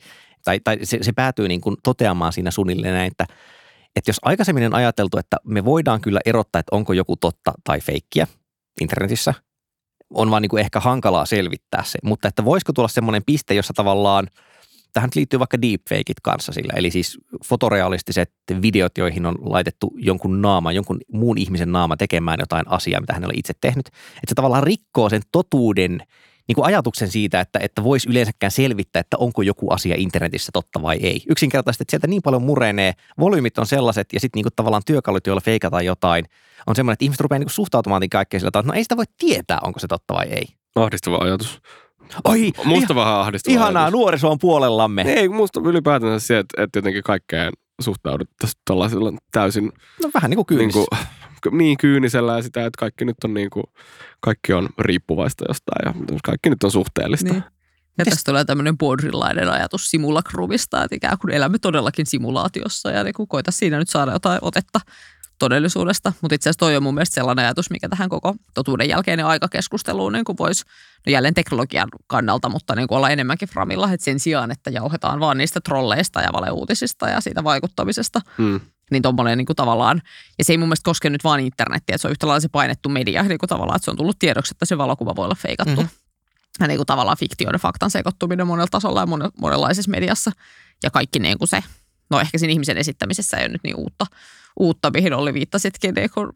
[0.44, 3.27] tai, tai se, se päätyy niin kuin toteamaan siinä suunnilleen näin, että,
[3.97, 7.81] että jos aikaisemmin on ajateltu, että me voidaan kyllä erottaa, että onko joku totta tai
[7.81, 8.27] feikkiä
[8.81, 9.35] internetissä,
[10.15, 11.99] on vaan niin kuin ehkä hankalaa selvittää se.
[12.03, 14.27] Mutta että voisiko tulla semmoinen piste, jossa tavallaan,
[14.93, 18.33] tähän liittyy vaikka deepfakeit kanssa sillä, eli siis fotorealistiset
[18.63, 23.25] videot, joihin on laitettu jonkun naama, jonkun muun ihmisen naama tekemään jotain asiaa, mitä hän
[23.25, 23.87] oli itse tehnyt.
[23.87, 26.03] Että se tavallaan rikkoo sen totuuden
[26.49, 30.83] niin kuin ajatuksen siitä, että, että voisi yleensäkään selvittää, että onko joku asia internetissä totta
[30.83, 31.23] vai ei.
[31.29, 35.27] Yksinkertaisesti, että sieltä niin paljon murenee, volyymit on sellaiset ja sitten niin kuin tavallaan työkalut,
[35.27, 36.25] joilla feikataan jotain,
[36.67, 38.97] on semmoinen, että ihmiset rupeaa niin kuin suhtautumaan kaikkeen sillä tavalla, että no ei sitä
[38.97, 40.47] voi tietää, onko se totta vai ei.
[40.77, 41.61] Ahdistava ajatus.
[42.25, 43.99] Oi, Musta iha- vähän ahdistava ihanaa, ajatus.
[44.01, 45.03] nuoriso on puolellamme.
[45.03, 50.47] Ei, musta ylipäätänsä se, että, että jotenkin kaikkeen suhtauduttaisiin tällaisella täysin No vähän niin kuin
[50.51, 50.75] niin, kyynis.
[50.75, 50.87] kuin,
[51.53, 53.65] niin kyynisellä ja sitä, että kaikki nyt on niin kuin,
[54.21, 57.33] kaikki on riippuvaista jostain ja kaikki nyt on suhteellista.
[57.33, 57.45] Niin.
[57.99, 63.05] Ja Mites- tästä tulee tämmöinen Baudrillainen ajatus simulakruvista, että ikään kuin elämme todellakin simulaatiossa ja
[63.05, 64.81] niin kuin koita siinä nyt saada jotain otetta
[65.39, 66.13] todellisuudesta.
[66.21, 70.13] Mutta itse asiassa toi on mun mielestä sellainen ajatus, mikä tähän koko totuuden jälkeinen aikakeskusteluun
[70.13, 70.65] niin kuin voisi,
[71.07, 75.21] no jälleen teknologian kannalta, mutta niin kuin olla enemmänkin framilla, että sen sijaan, että jauhetaan
[75.21, 78.61] vaan niistä trolleista ja valeuutisista ja siitä vaikuttamisesta, Mm.
[78.90, 80.03] Niin tommoinen niin kuin tavallaan,
[80.38, 82.49] ja se ei mun mielestä koske nyt vaan internettiä, että se on yhtä lailla se
[82.49, 85.35] painettu media, niin kuin tavallaan, että se on tullut tiedoksi, että se valokuva voi olla
[85.35, 85.72] feikattu.
[85.72, 85.81] Mhm.
[85.81, 86.61] Mm-hmm.
[86.61, 90.33] Ja niin kuin tavallaan fiktion ja faktan sekoittuminen monella tasolla ja mone- monenlaisessa mediassa.
[90.83, 91.64] Ja kaikki niin kuin se,
[92.11, 94.07] no ehkä siinä ihmisen esittämisessä ei ole nyt niin uutta,
[94.61, 96.31] uutta mihin Olli viittasitkin, niin kuin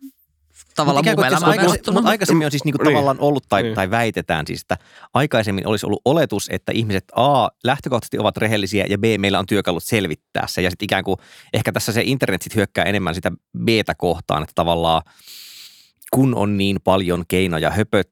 [0.80, 2.92] tavallaan Ikään mun että elämään aikaisemmin, mutta aikaisemmin on siis niinku Niin.
[2.92, 3.74] tavallaan ollut tai, Niin.
[3.74, 4.76] tai väitetään siis, että
[5.14, 9.84] aikaisemmin olisi ollut oletus, että ihmiset A, lähtökohtaisesti ovat rehellisiä ja B, meillä on työkalut
[9.84, 10.62] selvittää se.
[10.62, 11.16] Ja sitten ikään kuin
[11.52, 13.32] ehkä tässä se internet sit hyökkää enemmän sitä
[13.64, 15.02] B-tä kohtaan, että tavallaan
[16.12, 18.10] kun on niin paljon keinoja höpöt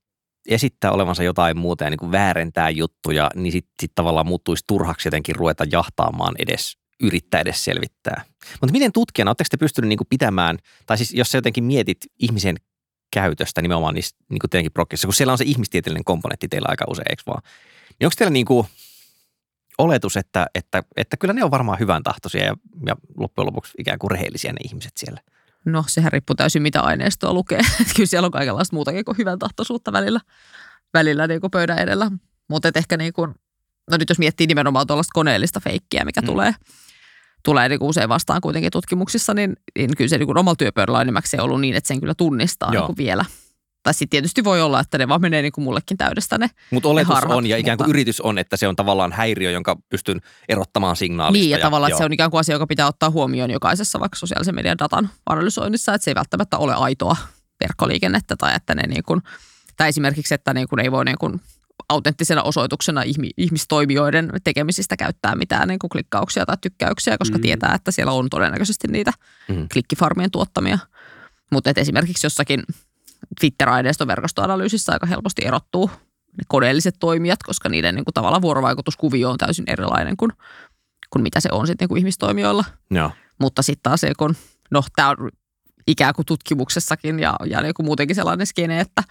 [0.48, 5.06] esittää olevansa jotain muuta ja niin kuin väärentää juttuja, niin sitten sit tavallaan muuttuisi turhaksi
[5.08, 8.24] jotenkin ruveta jahtaamaan edes, yrittää edes selvittää.
[8.60, 12.56] Mutta miten tutkijana, oletteko te pystynyt niin pitämään, tai siis jos sä jotenkin mietit ihmisen
[13.10, 17.06] käytöstä nimenomaan niissä niin teidänkin prokkissa, kun siellä on se ihmistieteellinen komponentti teillä aika usein,
[17.10, 17.42] eikö vaan?
[17.88, 18.66] Niin onko teillä niin kuin
[19.78, 22.56] oletus, että, että, että kyllä ne on varmaan hyvän tahtoisia ja,
[22.86, 25.20] ja loppujen lopuksi ikään kuin rehellisiä ne ihmiset siellä?
[25.64, 27.60] No sehän riippuu täysin mitä aineistoa lukee.
[27.96, 30.20] Kyllä siellä on kaikenlaista muutakin kuin hyvän tahtoisuutta välillä,
[30.94, 32.10] välillä niin kuin pöydän edellä.
[32.48, 33.34] Mutta ehkä niin kuin,
[33.90, 36.26] no nyt jos miettii nimenomaan tuollaista koneellista feikkiä, mikä mm.
[36.26, 36.54] tulee,
[37.44, 41.02] tulee niin kuin usein vastaan kuitenkin tutkimuksissa, niin, niin kyllä se niin kuin omalla työpöydällä
[41.02, 43.24] enimmäkseen ollut niin, että sen kyllä tunnistaa niin kuin vielä–
[43.88, 46.88] tai sitten tietysti voi olla, että ne vaan menee niin kuin mullekin täydestä ne Mutta
[46.88, 47.96] oletus harhat, on ja ikään kuin mutta...
[47.96, 51.42] yritys on, että se on tavallaan häiriö, jonka pystyn erottamaan signaalista.
[51.42, 54.00] Niin, ja, ja tavallaan, että se on ikään kuin asia, joka pitää ottaa huomioon jokaisessa
[54.00, 57.16] vaikka sosiaalisen median datan analysoinnissa, että se ei välttämättä ole aitoa
[57.60, 59.22] verkkoliikennettä tai että ne niin kuin,
[59.76, 61.40] tai esimerkiksi, että niin kuin ei voi niin kuin
[61.88, 63.02] autenttisena osoituksena
[63.36, 67.42] ihmistoimijoiden tekemisistä käyttää mitään niin kuin klikkauksia tai tykkäyksiä, koska mm.
[67.42, 69.12] tietää, että siellä on todennäköisesti niitä
[69.48, 69.68] mm.
[69.72, 70.78] klikkifarmien tuottamia.
[71.52, 72.62] Mutta esimerkiksi jossakin
[73.40, 75.90] Twitter-aineiston verkostoanalyysissä aika helposti erottuu
[76.38, 80.32] ne koneelliset toimijat, koska niiden niin kuin, tavallaan vuorovaikutuskuvio on täysin erilainen kuin,
[81.10, 82.64] kuin mitä se on sitten niin kuin ihmistoimijoilla.
[82.90, 83.10] Joo.
[83.40, 84.36] Mutta sitten taas se, kun,
[84.70, 85.16] no tämä on
[85.86, 89.02] ikään kuin tutkimuksessakin ja, ja niin kuin muutenkin sellainen skene, että,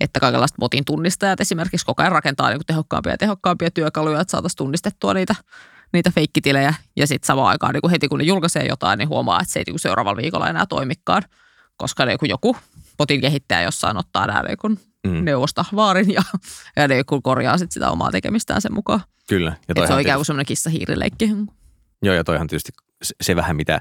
[0.00, 4.56] että kaikenlaiset botin tunnistajat esimerkiksi koko ajan rakentaa niin tehokkaampia ja tehokkaampia työkaluja, että saataisiin
[4.56, 5.34] tunnistettua niitä,
[5.92, 6.74] niitä feikkitilejä.
[6.96, 9.58] Ja sitten samaan aikaan niin kuin heti kun ne julkaisee jotain, niin huomaa, että se
[9.58, 11.22] ei niin seuraavalla viikolla enää toimikaan,
[11.76, 12.56] koska niin kuin joku
[12.96, 15.24] botin kehittäjä jossain ottaa nämä niin kuin mm.
[15.24, 16.22] neuvosta vaarin ja,
[16.76, 19.00] ja niin kuin korjaa sit sitä omaa tekemistään sen mukaan.
[19.28, 19.52] Kyllä.
[19.68, 21.30] Ja se on ikään kuin semmoinen kissa-hiirileikki.
[22.02, 22.72] Joo, ja toihan tietysti
[23.20, 23.80] se vähän mitä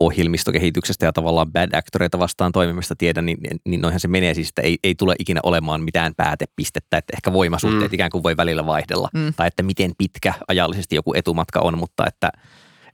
[0.00, 4.62] ohjelmistokehityksestä ja tavallaan bad actoreita vastaan toimimista tiedän, niin, niin noihän se menee siis, että
[4.62, 7.94] ei, ei tule ikinä olemaan mitään päätepistettä, että ehkä voimasuhteet mm.
[7.94, 9.34] ikään kuin voi välillä vaihdella, mm.
[9.36, 12.30] tai että miten pitkä ajallisesti joku etumatka on, mutta että,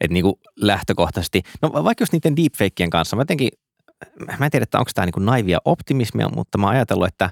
[0.00, 3.50] että niin kuin lähtökohtaisesti, no vaikka jos niiden deepfakeien kanssa, mä jotenkin
[4.38, 7.30] mä en tiedä, että onko tämä niin naivia optimismia, mutta mä oon ajatellut, että,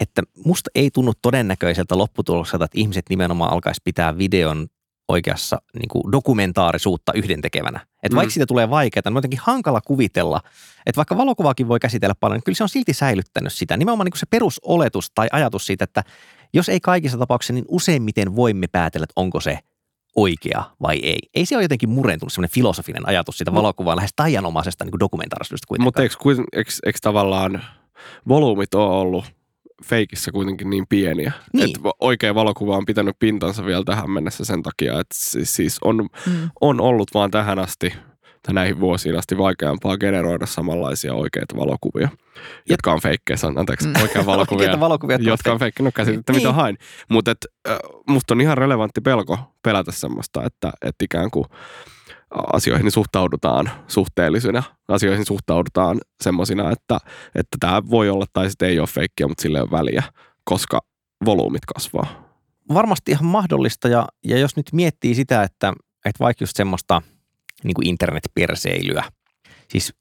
[0.00, 4.66] että musta ei tunnu todennäköiseltä lopputulokselta, että ihmiset nimenomaan alkaisi pitää videon
[5.10, 7.80] oikeassa niin kuin dokumentaarisuutta yhdentekevänä.
[8.02, 8.16] Että mm.
[8.16, 10.40] vaikka siitä tulee vaikeaa, niin on jotenkin hankala kuvitella,
[10.86, 13.76] että vaikka valokuvaakin voi käsitellä paljon, niin kyllä se on silti säilyttänyt sitä.
[13.76, 16.04] Nimenomaan niin kuin se perusoletus tai ajatus siitä, että
[16.52, 19.58] jos ei kaikissa tapauksissa, niin useimmiten voimme päätellä, että onko se
[20.16, 21.18] oikea vai ei.
[21.34, 25.86] Ei se ole jotenkin murentunut semmoinen filosofinen ajatus siitä valokuvaa lähes taianomaisesta niin dokumentaarisuudesta kuitenkaan.
[25.86, 26.14] Mutta eikö,
[26.52, 27.64] eikö, eikö tavallaan
[28.28, 29.24] volyymit ole ollut
[29.84, 31.32] feikissä kuitenkin niin pieniä.
[31.52, 31.64] Niin.
[31.64, 36.50] Että oikea valokuva on pitänyt pintansa vielä tähän mennessä sen takia, että siis on, mm.
[36.60, 37.92] on ollut vaan tähän asti
[38.42, 42.40] tai näihin vuosiin asti vaikeampaa generoida samanlaisia oikeita valokuvia, Jep.
[42.68, 44.02] jotka on feikkejä, anteeksi, mm.
[44.02, 46.42] oikea valokuvia, valokuvia jotka on feikkejä, no käsitettä niin.
[46.42, 46.78] mitä hain.
[47.08, 47.34] Mutta
[47.68, 51.44] äh, musta on ihan relevantti pelko pelätä semmoista, että et ikään kuin
[52.52, 56.98] asioihin suhtaudutaan suhteellisina, asioihin suhtaudutaan semmoisina, että,
[57.34, 60.02] että tämä voi olla tai sitten ei ole feikkiä, mutta sille on väliä,
[60.44, 60.80] koska
[61.24, 62.30] volyymit kasvaa.
[62.74, 65.72] Varmasti ihan mahdollista ja, ja jos nyt miettii sitä, että,
[66.04, 67.02] että vaikka just semmoista–
[67.64, 69.04] niin kuin internetperseilyä.
[69.68, 69.94] Siis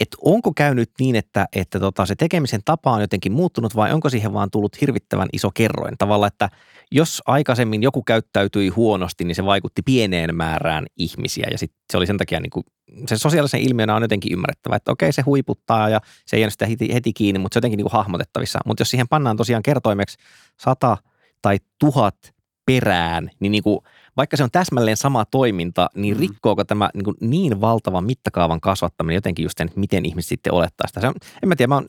[0.00, 4.10] että onko käynyt niin, että, että tota, se tekemisen tapa on jotenkin muuttunut vai onko
[4.10, 5.94] siihen vaan tullut hirvittävän iso kerroin?
[5.98, 6.50] Tavalla, että
[6.90, 12.06] jos aikaisemmin joku käyttäytyi huonosti, niin se vaikutti pieneen määrään ihmisiä ja sit se oli
[12.06, 12.64] sen takia niin kuin,
[13.06, 16.66] se sosiaalisen ilmiönä on jotenkin ymmärrettävä, että okei se huiputtaa ja se ei ole sitä
[16.66, 18.58] heti, heti kiinni, mutta se on jotenkin niin kuin hahmotettavissa.
[18.66, 20.18] Mutta jos siihen pannaan tosiaan kertoimeksi
[20.60, 20.96] sata
[21.42, 22.34] tai tuhat
[22.66, 23.80] perään, niin, niin kuin–
[24.18, 26.20] vaikka se on täsmälleen sama toiminta, niin mm.
[26.20, 30.86] rikkooko tämä niin, kuin niin valtavan mittakaavan kasvattaminen jotenkin just sen, miten ihmiset sitten olettaa
[30.86, 31.00] sitä.
[31.00, 31.88] Se on, en mä tiedä, mä oon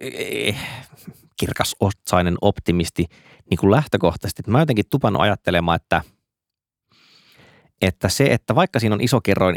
[0.00, 0.56] eh,
[1.36, 3.06] kirkasotsainen optimisti
[3.50, 4.42] niin kuin lähtökohtaisesti.
[4.46, 6.02] Mä jotenkin tupannut ajattelemaan, että,
[7.82, 9.56] että se, että vaikka siinä on iso kerroin,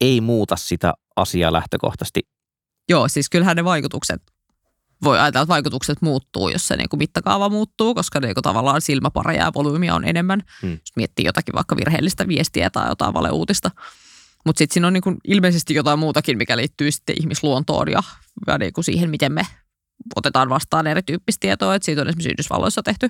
[0.00, 2.20] ei muuta sitä asiaa lähtökohtaisesti.
[2.88, 4.22] Joo, siis kyllähän ne vaikutukset
[5.04, 8.80] voi ajatella, että vaikutukset muuttuu, jos se niin kuin mittakaava muuttuu, koska niin kuin tavallaan
[8.80, 10.42] silmäpareja ja volyymiä on enemmän.
[10.62, 10.70] Hmm.
[10.70, 13.70] Jos miettii jotakin vaikka virheellistä viestiä tai jotain valeuutista.
[14.46, 18.02] Mutta sitten siinä on niin kuin ilmeisesti jotain muutakin, mikä liittyy sitten ihmisluontoon ja,
[18.46, 19.46] ja niin kuin siihen, miten me
[20.16, 21.74] otetaan vastaan erityyppistä tietoa.
[21.74, 23.08] Et siitä on esimerkiksi Yhdysvalloissa tehty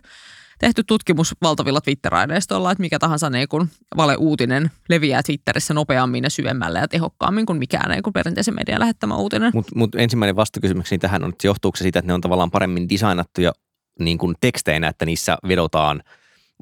[0.62, 6.78] tehty tutkimus valtavilla Twitter-aineistoilla, että mikä tahansa niin kuin valeuutinen leviää Twitterissä nopeammin ja syvemmälle
[6.78, 9.50] ja tehokkaammin kuin mikään niin kuin perinteisen median lähettämä uutinen.
[9.54, 12.88] Mutta mut ensimmäinen vastakysymykseni tähän on, että johtuuko se siitä, että ne on tavallaan paremmin
[12.88, 13.52] designattuja
[13.98, 16.02] niin kuin teksteinä, että niissä vedotaan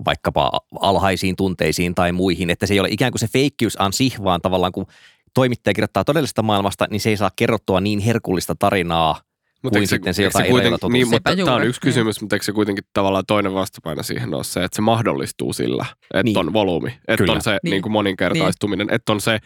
[0.04, 4.22] vaikkapa alhaisiin tunteisiin tai muihin, että se ei ole ikään kuin se feikkiys an sich,
[4.24, 4.86] vaan tavallaan kun
[5.34, 9.20] toimittaja kirjoittaa todellisesta maailmasta, niin se ei saa kerrottua niin herkullista tarinaa
[9.62, 12.24] mutta kuin sitten se, jotain se kuiten, niin, mutta tämä on yksi kysymys, niin.
[12.24, 16.22] mutta eikö se kuitenkin tavallaan toinen vastapaino siihen ole se, että se mahdollistuu sillä, että
[16.22, 16.38] niin.
[16.38, 17.32] on volyymi, että Kyllä.
[17.32, 17.70] on se niin.
[17.70, 18.94] Niin kuin moninkertaistuminen, niin.
[18.94, 19.38] että on se,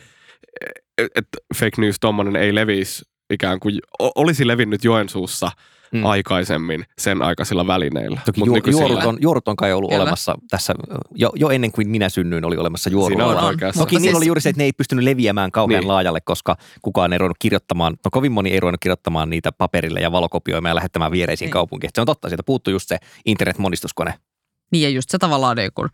[0.99, 5.51] että fake news tuommoinen ei levisi ikään kuin, olisi levinnyt Joensuussa–
[5.95, 6.05] mm.
[6.05, 8.21] aikaisemmin sen aikaisilla välineillä.
[8.25, 10.03] Toki Mut ju- juorut, on, juorut on kai ollut Kyllä.
[10.03, 10.75] olemassa tässä,
[11.15, 13.27] jo, jo ennen kuin minä synnyin oli olemassa juoruja.
[13.79, 15.89] Toki niillä oli juuri se, että ne ei pystynyt leviämään kauhean niin.
[15.89, 20.13] laajalle, koska kukaan ei ruvennut kirjoittamaan, no kovin moni ei ruvennut kirjoittamaan niitä paperille ja
[20.13, 21.53] valokopioimaan ja lähettämään viereisiin niin.
[21.53, 21.91] kaupunkiin.
[21.95, 24.15] Se on totta, sieltä puuttuu just se internet-monistuskone
[24.71, 25.89] Niin ja just se tavallaan niin kuin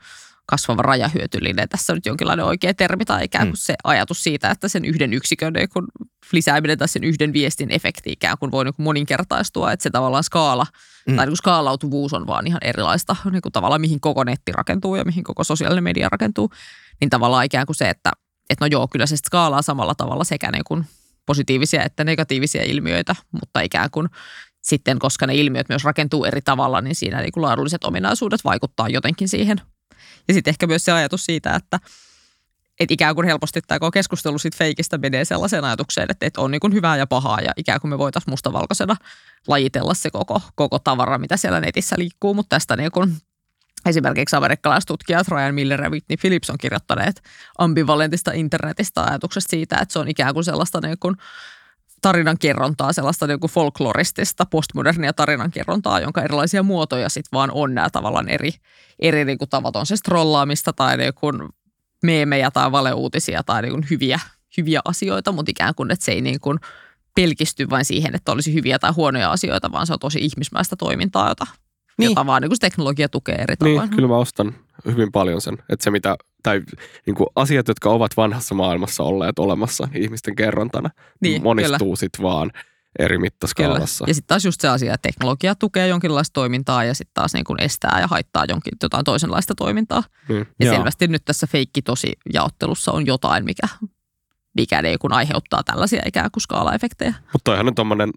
[0.50, 3.60] kasvava rajahyötyllinen tässä on nyt jonkinlainen oikea termi tai ikään kuin mm.
[3.60, 5.86] se ajatus siitä, että sen yhden yksikön niin kuin
[6.32, 10.24] lisääminen tai sen yhden viestin efekti ikään kuin voi niin kuin moninkertaistua, että se tavallaan
[10.24, 10.66] skaala
[11.06, 11.16] mm.
[11.16, 14.96] tai niin kuin skaalautuvuus on vaan ihan erilaista niin kuin tavallaan mihin koko netti rakentuu
[14.96, 16.50] ja mihin koko sosiaalinen media rakentuu,
[17.00, 18.10] niin tavallaan ikään kuin se, että,
[18.50, 20.84] että no joo, kyllä se skaalaa samalla tavalla sekä niin kuin
[21.26, 24.08] positiivisia että negatiivisia ilmiöitä, mutta ikään kuin
[24.62, 28.88] sitten, koska ne ilmiöt myös rakentuu eri tavalla, niin siinä niin kuin laadulliset ominaisuudet vaikuttaa
[28.88, 29.60] jotenkin siihen.
[30.28, 31.80] Ja sitten ehkä myös se ajatus siitä, että,
[32.80, 36.60] että ikään kuin helposti tämä keskustelu siitä feikistä menee sellaiseen ajatukseen, että, että on niin
[36.60, 38.96] kuin hyvää ja pahaa ja ikään kuin me voitaisiin mustavalkoisena
[39.48, 43.16] lajitella se koko, koko tavara, mitä siellä netissä liikkuu, mutta tästä niin kuin
[43.86, 47.22] Esimerkiksi amerikkalaistutkijat Ryan Miller ja Whitney Phillips on kirjoittaneet
[47.58, 51.16] ambivalentista internetistä ajatuksesta siitä, että se on ikään kuin sellaista niin kuin
[52.02, 57.74] tarinan kerrontaa, sellaista niin kuin folkloristista, postmodernia tarinan kerrontaa, jonka erilaisia muotoja sitten vaan on
[57.74, 58.50] nämä tavallaan eri,
[58.98, 59.76] eri niin kuin tavat.
[59.76, 61.48] On se trollaamista tai niin kuin
[62.02, 64.20] meemejä tai valeuutisia tai niin kuin hyviä,
[64.56, 66.58] hyviä asioita, mutta ikään kuin, että se ei niin kuin
[67.14, 71.28] pelkisty vain siihen, että olisi hyviä tai huonoja asioita, vaan se on tosi ihmismäistä toimintaa,
[71.28, 71.46] jota,
[71.98, 72.10] niin.
[72.10, 73.80] jota vaan niin kuin teknologia tukee eri tavoin.
[73.80, 74.54] Niin, kyllä mä ostan
[74.86, 75.58] hyvin paljon sen.
[75.68, 76.62] Että se mitä, tai
[77.06, 80.90] niin kuin asiat, jotka ovat vanhassa maailmassa olleet olemassa ihmisten kerrontana,
[81.20, 82.50] niin, monistuu sitten vaan
[82.98, 84.04] eri mittaskaalassa.
[84.04, 84.10] Kyllä.
[84.10, 87.44] Ja sitten taas just se asia, että teknologia tukee jonkinlaista toimintaa ja sitten taas niin
[87.44, 90.02] kuin estää ja haittaa jonkin, jotain toisenlaista toimintaa.
[90.28, 90.46] Mm.
[90.60, 90.74] Ja Joo.
[90.74, 93.68] selvästi nyt tässä feikki tosi jaottelussa on jotain, mikä
[94.54, 97.14] mikä ei kun aiheuttaa tällaisia ikään kuin skaalaefektejä.
[97.32, 98.10] Mutta toihan on tommonen,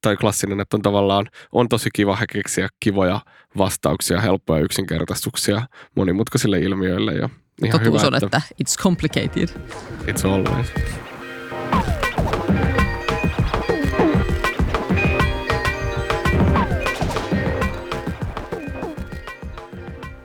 [0.00, 3.20] tai klassinen, että on tavallaan, on tosi kiva keksiä kivoja
[3.58, 5.62] vastauksia, helppoja yksinkertaistuksia
[5.96, 7.14] monimutkaisille ilmiöille.
[7.14, 7.28] Ja
[7.64, 9.48] ihan Totuus hyvä, on, että, että it's complicated.
[10.06, 10.72] It's always.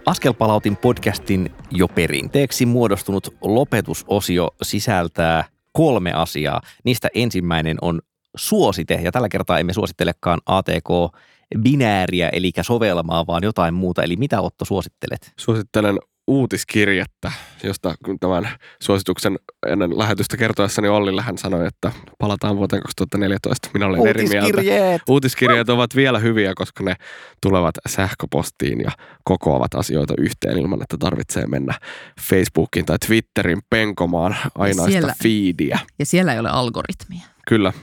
[0.05, 6.61] Askelpalautin podcastin jo perinteeksi muodostunut lopetusosio sisältää kolme asiaa.
[6.83, 8.01] Niistä ensimmäinen on
[8.37, 14.03] suosite, ja tällä kertaa emme suosittelekaan ATK-binääriä, eli sovelmaa, vaan jotain muuta.
[14.03, 15.33] Eli mitä Otto suosittelet?
[15.39, 17.31] Suosittelen uutiskirjettä,
[17.63, 18.49] josta tämän
[18.81, 23.69] suosituksen ennen lähetystä kertoessani Ollille hän sanoi, että palataan vuoteen 2014.
[23.73, 24.61] Minä olen eri mieltä.
[25.09, 26.95] Uutiskirjeet ovat vielä hyviä, koska ne
[27.41, 28.91] tulevat sähköpostiin ja
[29.23, 31.73] kokoavat asioita yhteen ilman, että tarvitsee mennä
[32.21, 35.79] Facebookin tai Twitterin penkomaan ainaista siellä, feedia.
[35.99, 37.25] Ja siellä ei ole algoritmia.
[37.47, 37.73] Kyllä,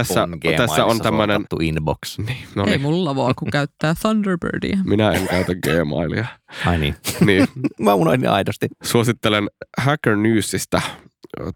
[0.00, 1.44] tässä on, tässä on tämmöinen...
[1.60, 2.18] inbox.
[2.18, 2.72] Niin, no niin.
[2.72, 4.78] Ei mulla vaan, kun käyttää Thunderbirdia.
[4.84, 6.26] Minä en käytä Gmailia.
[6.66, 6.94] Ai niin.
[7.20, 7.46] niin.
[7.84, 8.66] Mä unohdin aidosti.
[8.82, 10.82] Suosittelen Hacker Newsista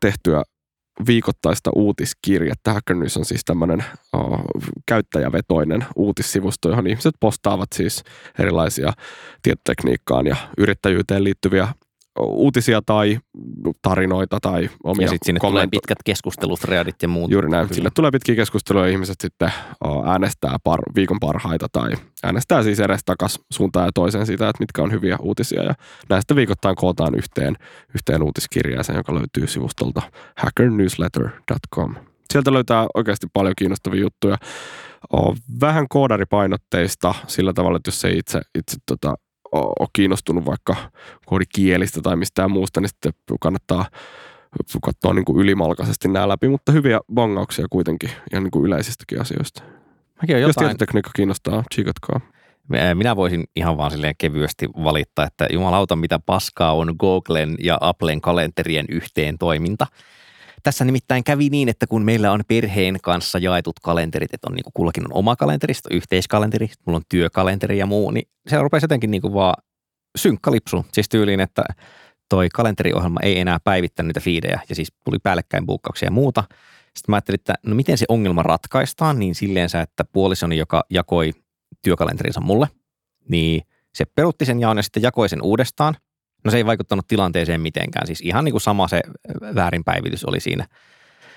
[0.00, 0.42] tehtyä
[1.07, 2.72] viikoittaista uutiskirjettä.
[2.72, 3.85] Hacker News on siis tämmöinen
[4.16, 4.40] uh,
[4.87, 8.05] käyttäjävetoinen uutissivusto, johon ihmiset postaavat siis
[8.38, 8.92] erilaisia
[9.42, 11.68] tietotekniikkaan ja yrittäjyyteen liittyviä
[12.22, 13.18] uutisia tai
[13.83, 17.30] tarinoita tai omia Ja sitten sinne tulee pitkät keskustelut, readit ja muut.
[17.30, 17.74] Juuri näin.
[17.74, 19.52] Sille tulee pitkiä keskusteluja ja ihmiset sitten
[20.04, 24.83] äänestää par, viikon parhaita tai äänestää siis edes takas suuntaan ja toiseen siitä, että mitkä
[24.83, 25.62] on hyviä uutisia.
[25.62, 25.74] Ja
[26.09, 27.56] näistä viikoittain kootaan yhteen,
[27.94, 30.02] yhteen uutiskirjaisen, joka löytyy sivustolta
[30.37, 31.94] hackernewsletter.com.
[32.33, 34.37] Sieltä löytää oikeasti paljon kiinnostavia juttuja.
[35.61, 39.14] Vähän koodaripainotteista sillä tavalla, että jos ei itse, itse tota,
[39.53, 40.77] ole kiinnostunut vaikka
[41.27, 43.85] koodikielistä tai mistään muusta, niin sitten kannattaa
[44.83, 49.63] katsoa niin kuin ylimalkaisesti nämä läpi, mutta hyviä bongauksia kuitenkin ihan niin kuin yleisistäkin asioista.
[50.23, 52.21] Mäkin Jos tietotekniikka kiinnostaa, tsiikatkaa.
[52.95, 58.21] Minä voisin ihan vaan silleen kevyesti valittaa, että jumalauta mitä paskaa on Googlen ja Applen
[58.21, 59.87] kalenterien yhteen toiminta.
[60.62, 64.64] Tässä nimittäin kävi niin, että kun meillä on perheen kanssa jaetut kalenterit, että on niin
[64.64, 69.11] kuin kullakin on oma kalenteri, yhteiskalenteri, mulla on työkalenteri ja muu, niin se rupesi jotenkin
[69.11, 69.55] niin kuin vaan
[70.18, 70.87] synkkalipsu.
[70.92, 71.64] Siis tyyliin, että
[72.29, 76.44] toi kalenteriohjelma ei enää päivittänyt niitä fiidejä ja siis tuli päällekkäin buukkauksia ja muuta.
[76.85, 81.33] Sitten mä ajattelin, että no miten se ongelma ratkaistaan, niin silleensä, että puolisoni, joka jakoi
[81.83, 82.69] työkalenterinsa mulle,
[83.29, 83.63] niin
[83.94, 85.94] se perutti sen jaon ja sitten jakoi sen uudestaan–
[86.45, 88.07] No se ei vaikuttanut tilanteeseen mitenkään.
[88.07, 89.01] Siis ihan niin kuin sama se
[89.55, 90.67] väärinpäivitys oli siinä.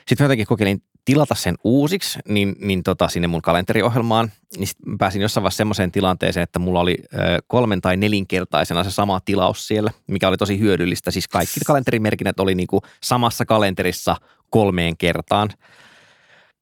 [0.07, 4.31] Sitten mä jotenkin kokeilin tilata sen uusiksi niin, niin tota, sinne mun kalenteriohjelmaan.
[4.57, 8.91] Niin sitten pääsin jossain vaiheessa semmoiseen tilanteeseen, että mulla oli ö, kolmen tai nelinkertaisena se
[8.91, 11.11] sama tilaus siellä, mikä oli tosi hyödyllistä.
[11.11, 14.15] Siis kaikki kalenterimerkinnät oli kuin samassa kalenterissa
[14.49, 15.49] kolmeen kertaan.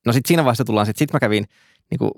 [0.06, 1.46] No sitten siinä vaiheessa tullaan, sitten sit mä kävin
[1.92, 2.12] niin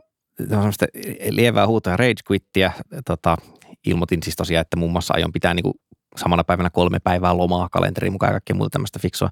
[0.50, 0.86] semmoista
[1.30, 2.72] lievää huutoa rage quittiä.
[3.06, 3.38] Tota,
[3.86, 5.74] ilmoitin siis tosiaan, että muun muassa aion pitää niin kuin
[6.18, 9.30] samana päivänä kolme päivää lomaa kalenteriin mukaan ja kaikkea muuta tämmöistä fiksua.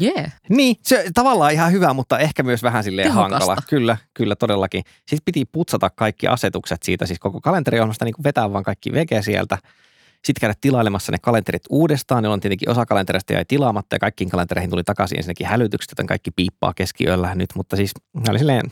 [0.00, 0.32] Jee.
[0.48, 3.38] Niin, se tavallaan ihan hyvä, mutta ehkä myös vähän silleen Tehokasta.
[3.38, 3.56] hankala.
[3.68, 4.82] Kyllä, kyllä todellakin.
[4.98, 9.22] Sitten piti putsata kaikki asetukset siitä, siis koko kalenteriohjelmasta niin kuin vetää vaan kaikki veke
[9.22, 9.58] sieltä.
[10.24, 14.70] Sitten käydä tilailemassa ne kalenterit uudestaan, jolloin tietenkin osa kalenterista jäi tilaamatta ja kaikkiin kalentereihin
[14.70, 17.92] tuli takaisin ensinnäkin hälytykset, joten kaikki piippaa keskiyöllä nyt, mutta siis
[18.28, 18.70] oli silleen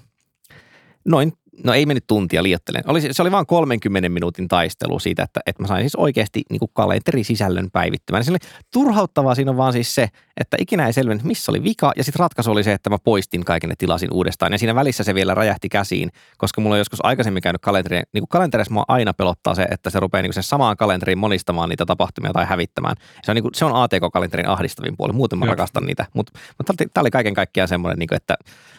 [1.05, 1.33] noin,
[1.65, 2.83] no ei mennyt tuntia liiottelen.
[2.87, 6.59] Oli, se oli vain 30 minuutin taistelu siitä, että, että mä sain siis oikeasti niin
[6.59, 8.25] kuin kalenterisisällön päivittämään.
[8.25, 8.39] Se oli
[8.73, 11.93] turhauttavaa siinä on vaan siis se, että ikinä ei selvinnyt, missä oli vika.
[11.97, 14.53] Ja sitten ratkaisu oli se, että mä poistin kaiken ne tilasin uudestaan.
[14.53, 17.97] Ja siinä välissä se vielä räjähti käsiin, koska mulla on joskus aikaisemmin käynyt kalenteri.
[17.97, 21.69] Niin kuin kalenterissa mua aina pelottaa se, että se rupeaa niin sen samaan kalenteriin monistamaan
[21.69, 22.97] niitä tapahtumia tai hävittämään.
[23.23, 25.13] Se on, niin kuin, se on ATK-kalenterin ahdistavin puoli.
[25.13, 25.53] Muuten mä Joo.
[25.53, 26.07] rakastan niitä.
[26.15, 28.35] Mutta mut tämä oli kaiken kaikkiaan semmoinen, niin kuin, että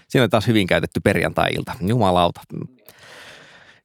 [0.07, 1.73] siinä oli taas hyvin käytetty perjantai-ilta.
[1.81, 2.41] Jumalauta.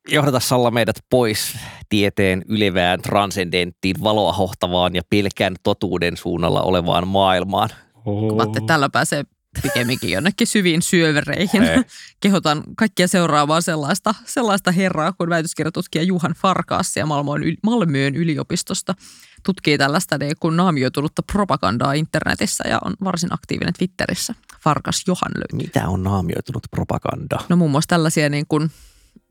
[0.09, 1.57] Johdata Salla meidät pois
[1.89, 7.69] tieteen ylevään, transcendenttiin, valoa hohtavaan ja pelkän totuuden suunnalla olevaan maailmaan.
[8.05, 9.25] Kuvatte, tällä pääsee
[9.63, 11.63] pikemminkin jonnekin syviin syövereihin.
[11.63, 11.79] Ei.
[12.21, 18.95] Kehotan kaikkia seuraavaan sellaista, sellaista herraa kuin väitöskirjatutkija Juhan Farkaassia Malmöön, Malmöön yliopistosta.
[19.43, 24.35] Tutkii tällaista niin kuin naamioitunutta propagandaa internetissä ja on varsin aktiivinen Twitterissä.
[24.61, 25.67] Farkas Johan löytyy.
[25.67, 27.39] Mitä on naamioitunut propaganda?
[27.49, 28.71] No muun muassa tällaisia niin kuin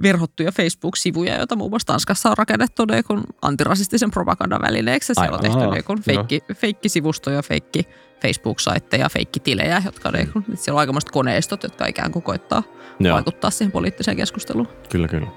[0.01, 5.13] verhottuja Facebook-sivuja, joita muun muassa Tanskassa on rakennettu niin kuin antirasistisen propagandan välineeksi.
[5.13, 7.87] Siellä on tehty niin kuin feikki, feikkisivustoja, feikki
[8.21, 12.63] Facebook-saitteja, feikkitilejä, jotka niin kuin, siellä on aikamoiset koneistot, jotka ikään kuin koittaa
[12.99, 14.67] Joo, vaikuttaa siihen poliittiseen keskusteluun.
[14.89, 15.27] kyllä, kyllä.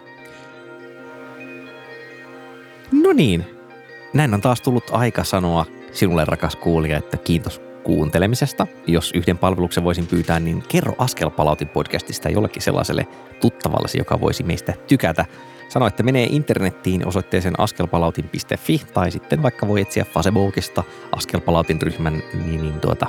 [2.93, 3.47] No niin,
[4.15, 8.67] näin on taas tullut aika sanoa sinulle rakas kuulija, että kiitos kuuntelemisesta.
[8.87, 13.07] Jos yhden palveluksen voisin pyytää, niin kerro Askelpalautin podcastista jollekin sellaiselle
[13.41, 15.25] tuttavallesi, joka voisi meistä tykätä.
[15.69, 20.85] Sano, että menee internettiin osoitteeseen askelpalautin.fi tai sitten vaikka voi etsiä Facebookista
[21.17, 23.07] Askelpalautin ryhmän, niin, niin tuota,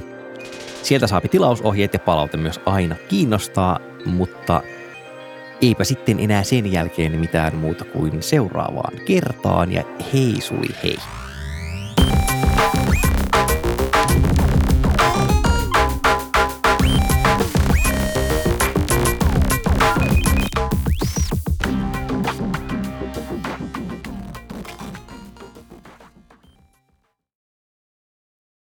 [0.84, 4.62] sieltä saapi tilausohjeet ja palaute myös aina kiinnostaa, mutta
[5.62, 9.84] eipä sitten enää sen jälkeen mitään muuta kuin seuraavaan kertaan ja
[10.14, 10.98] hei suli hei.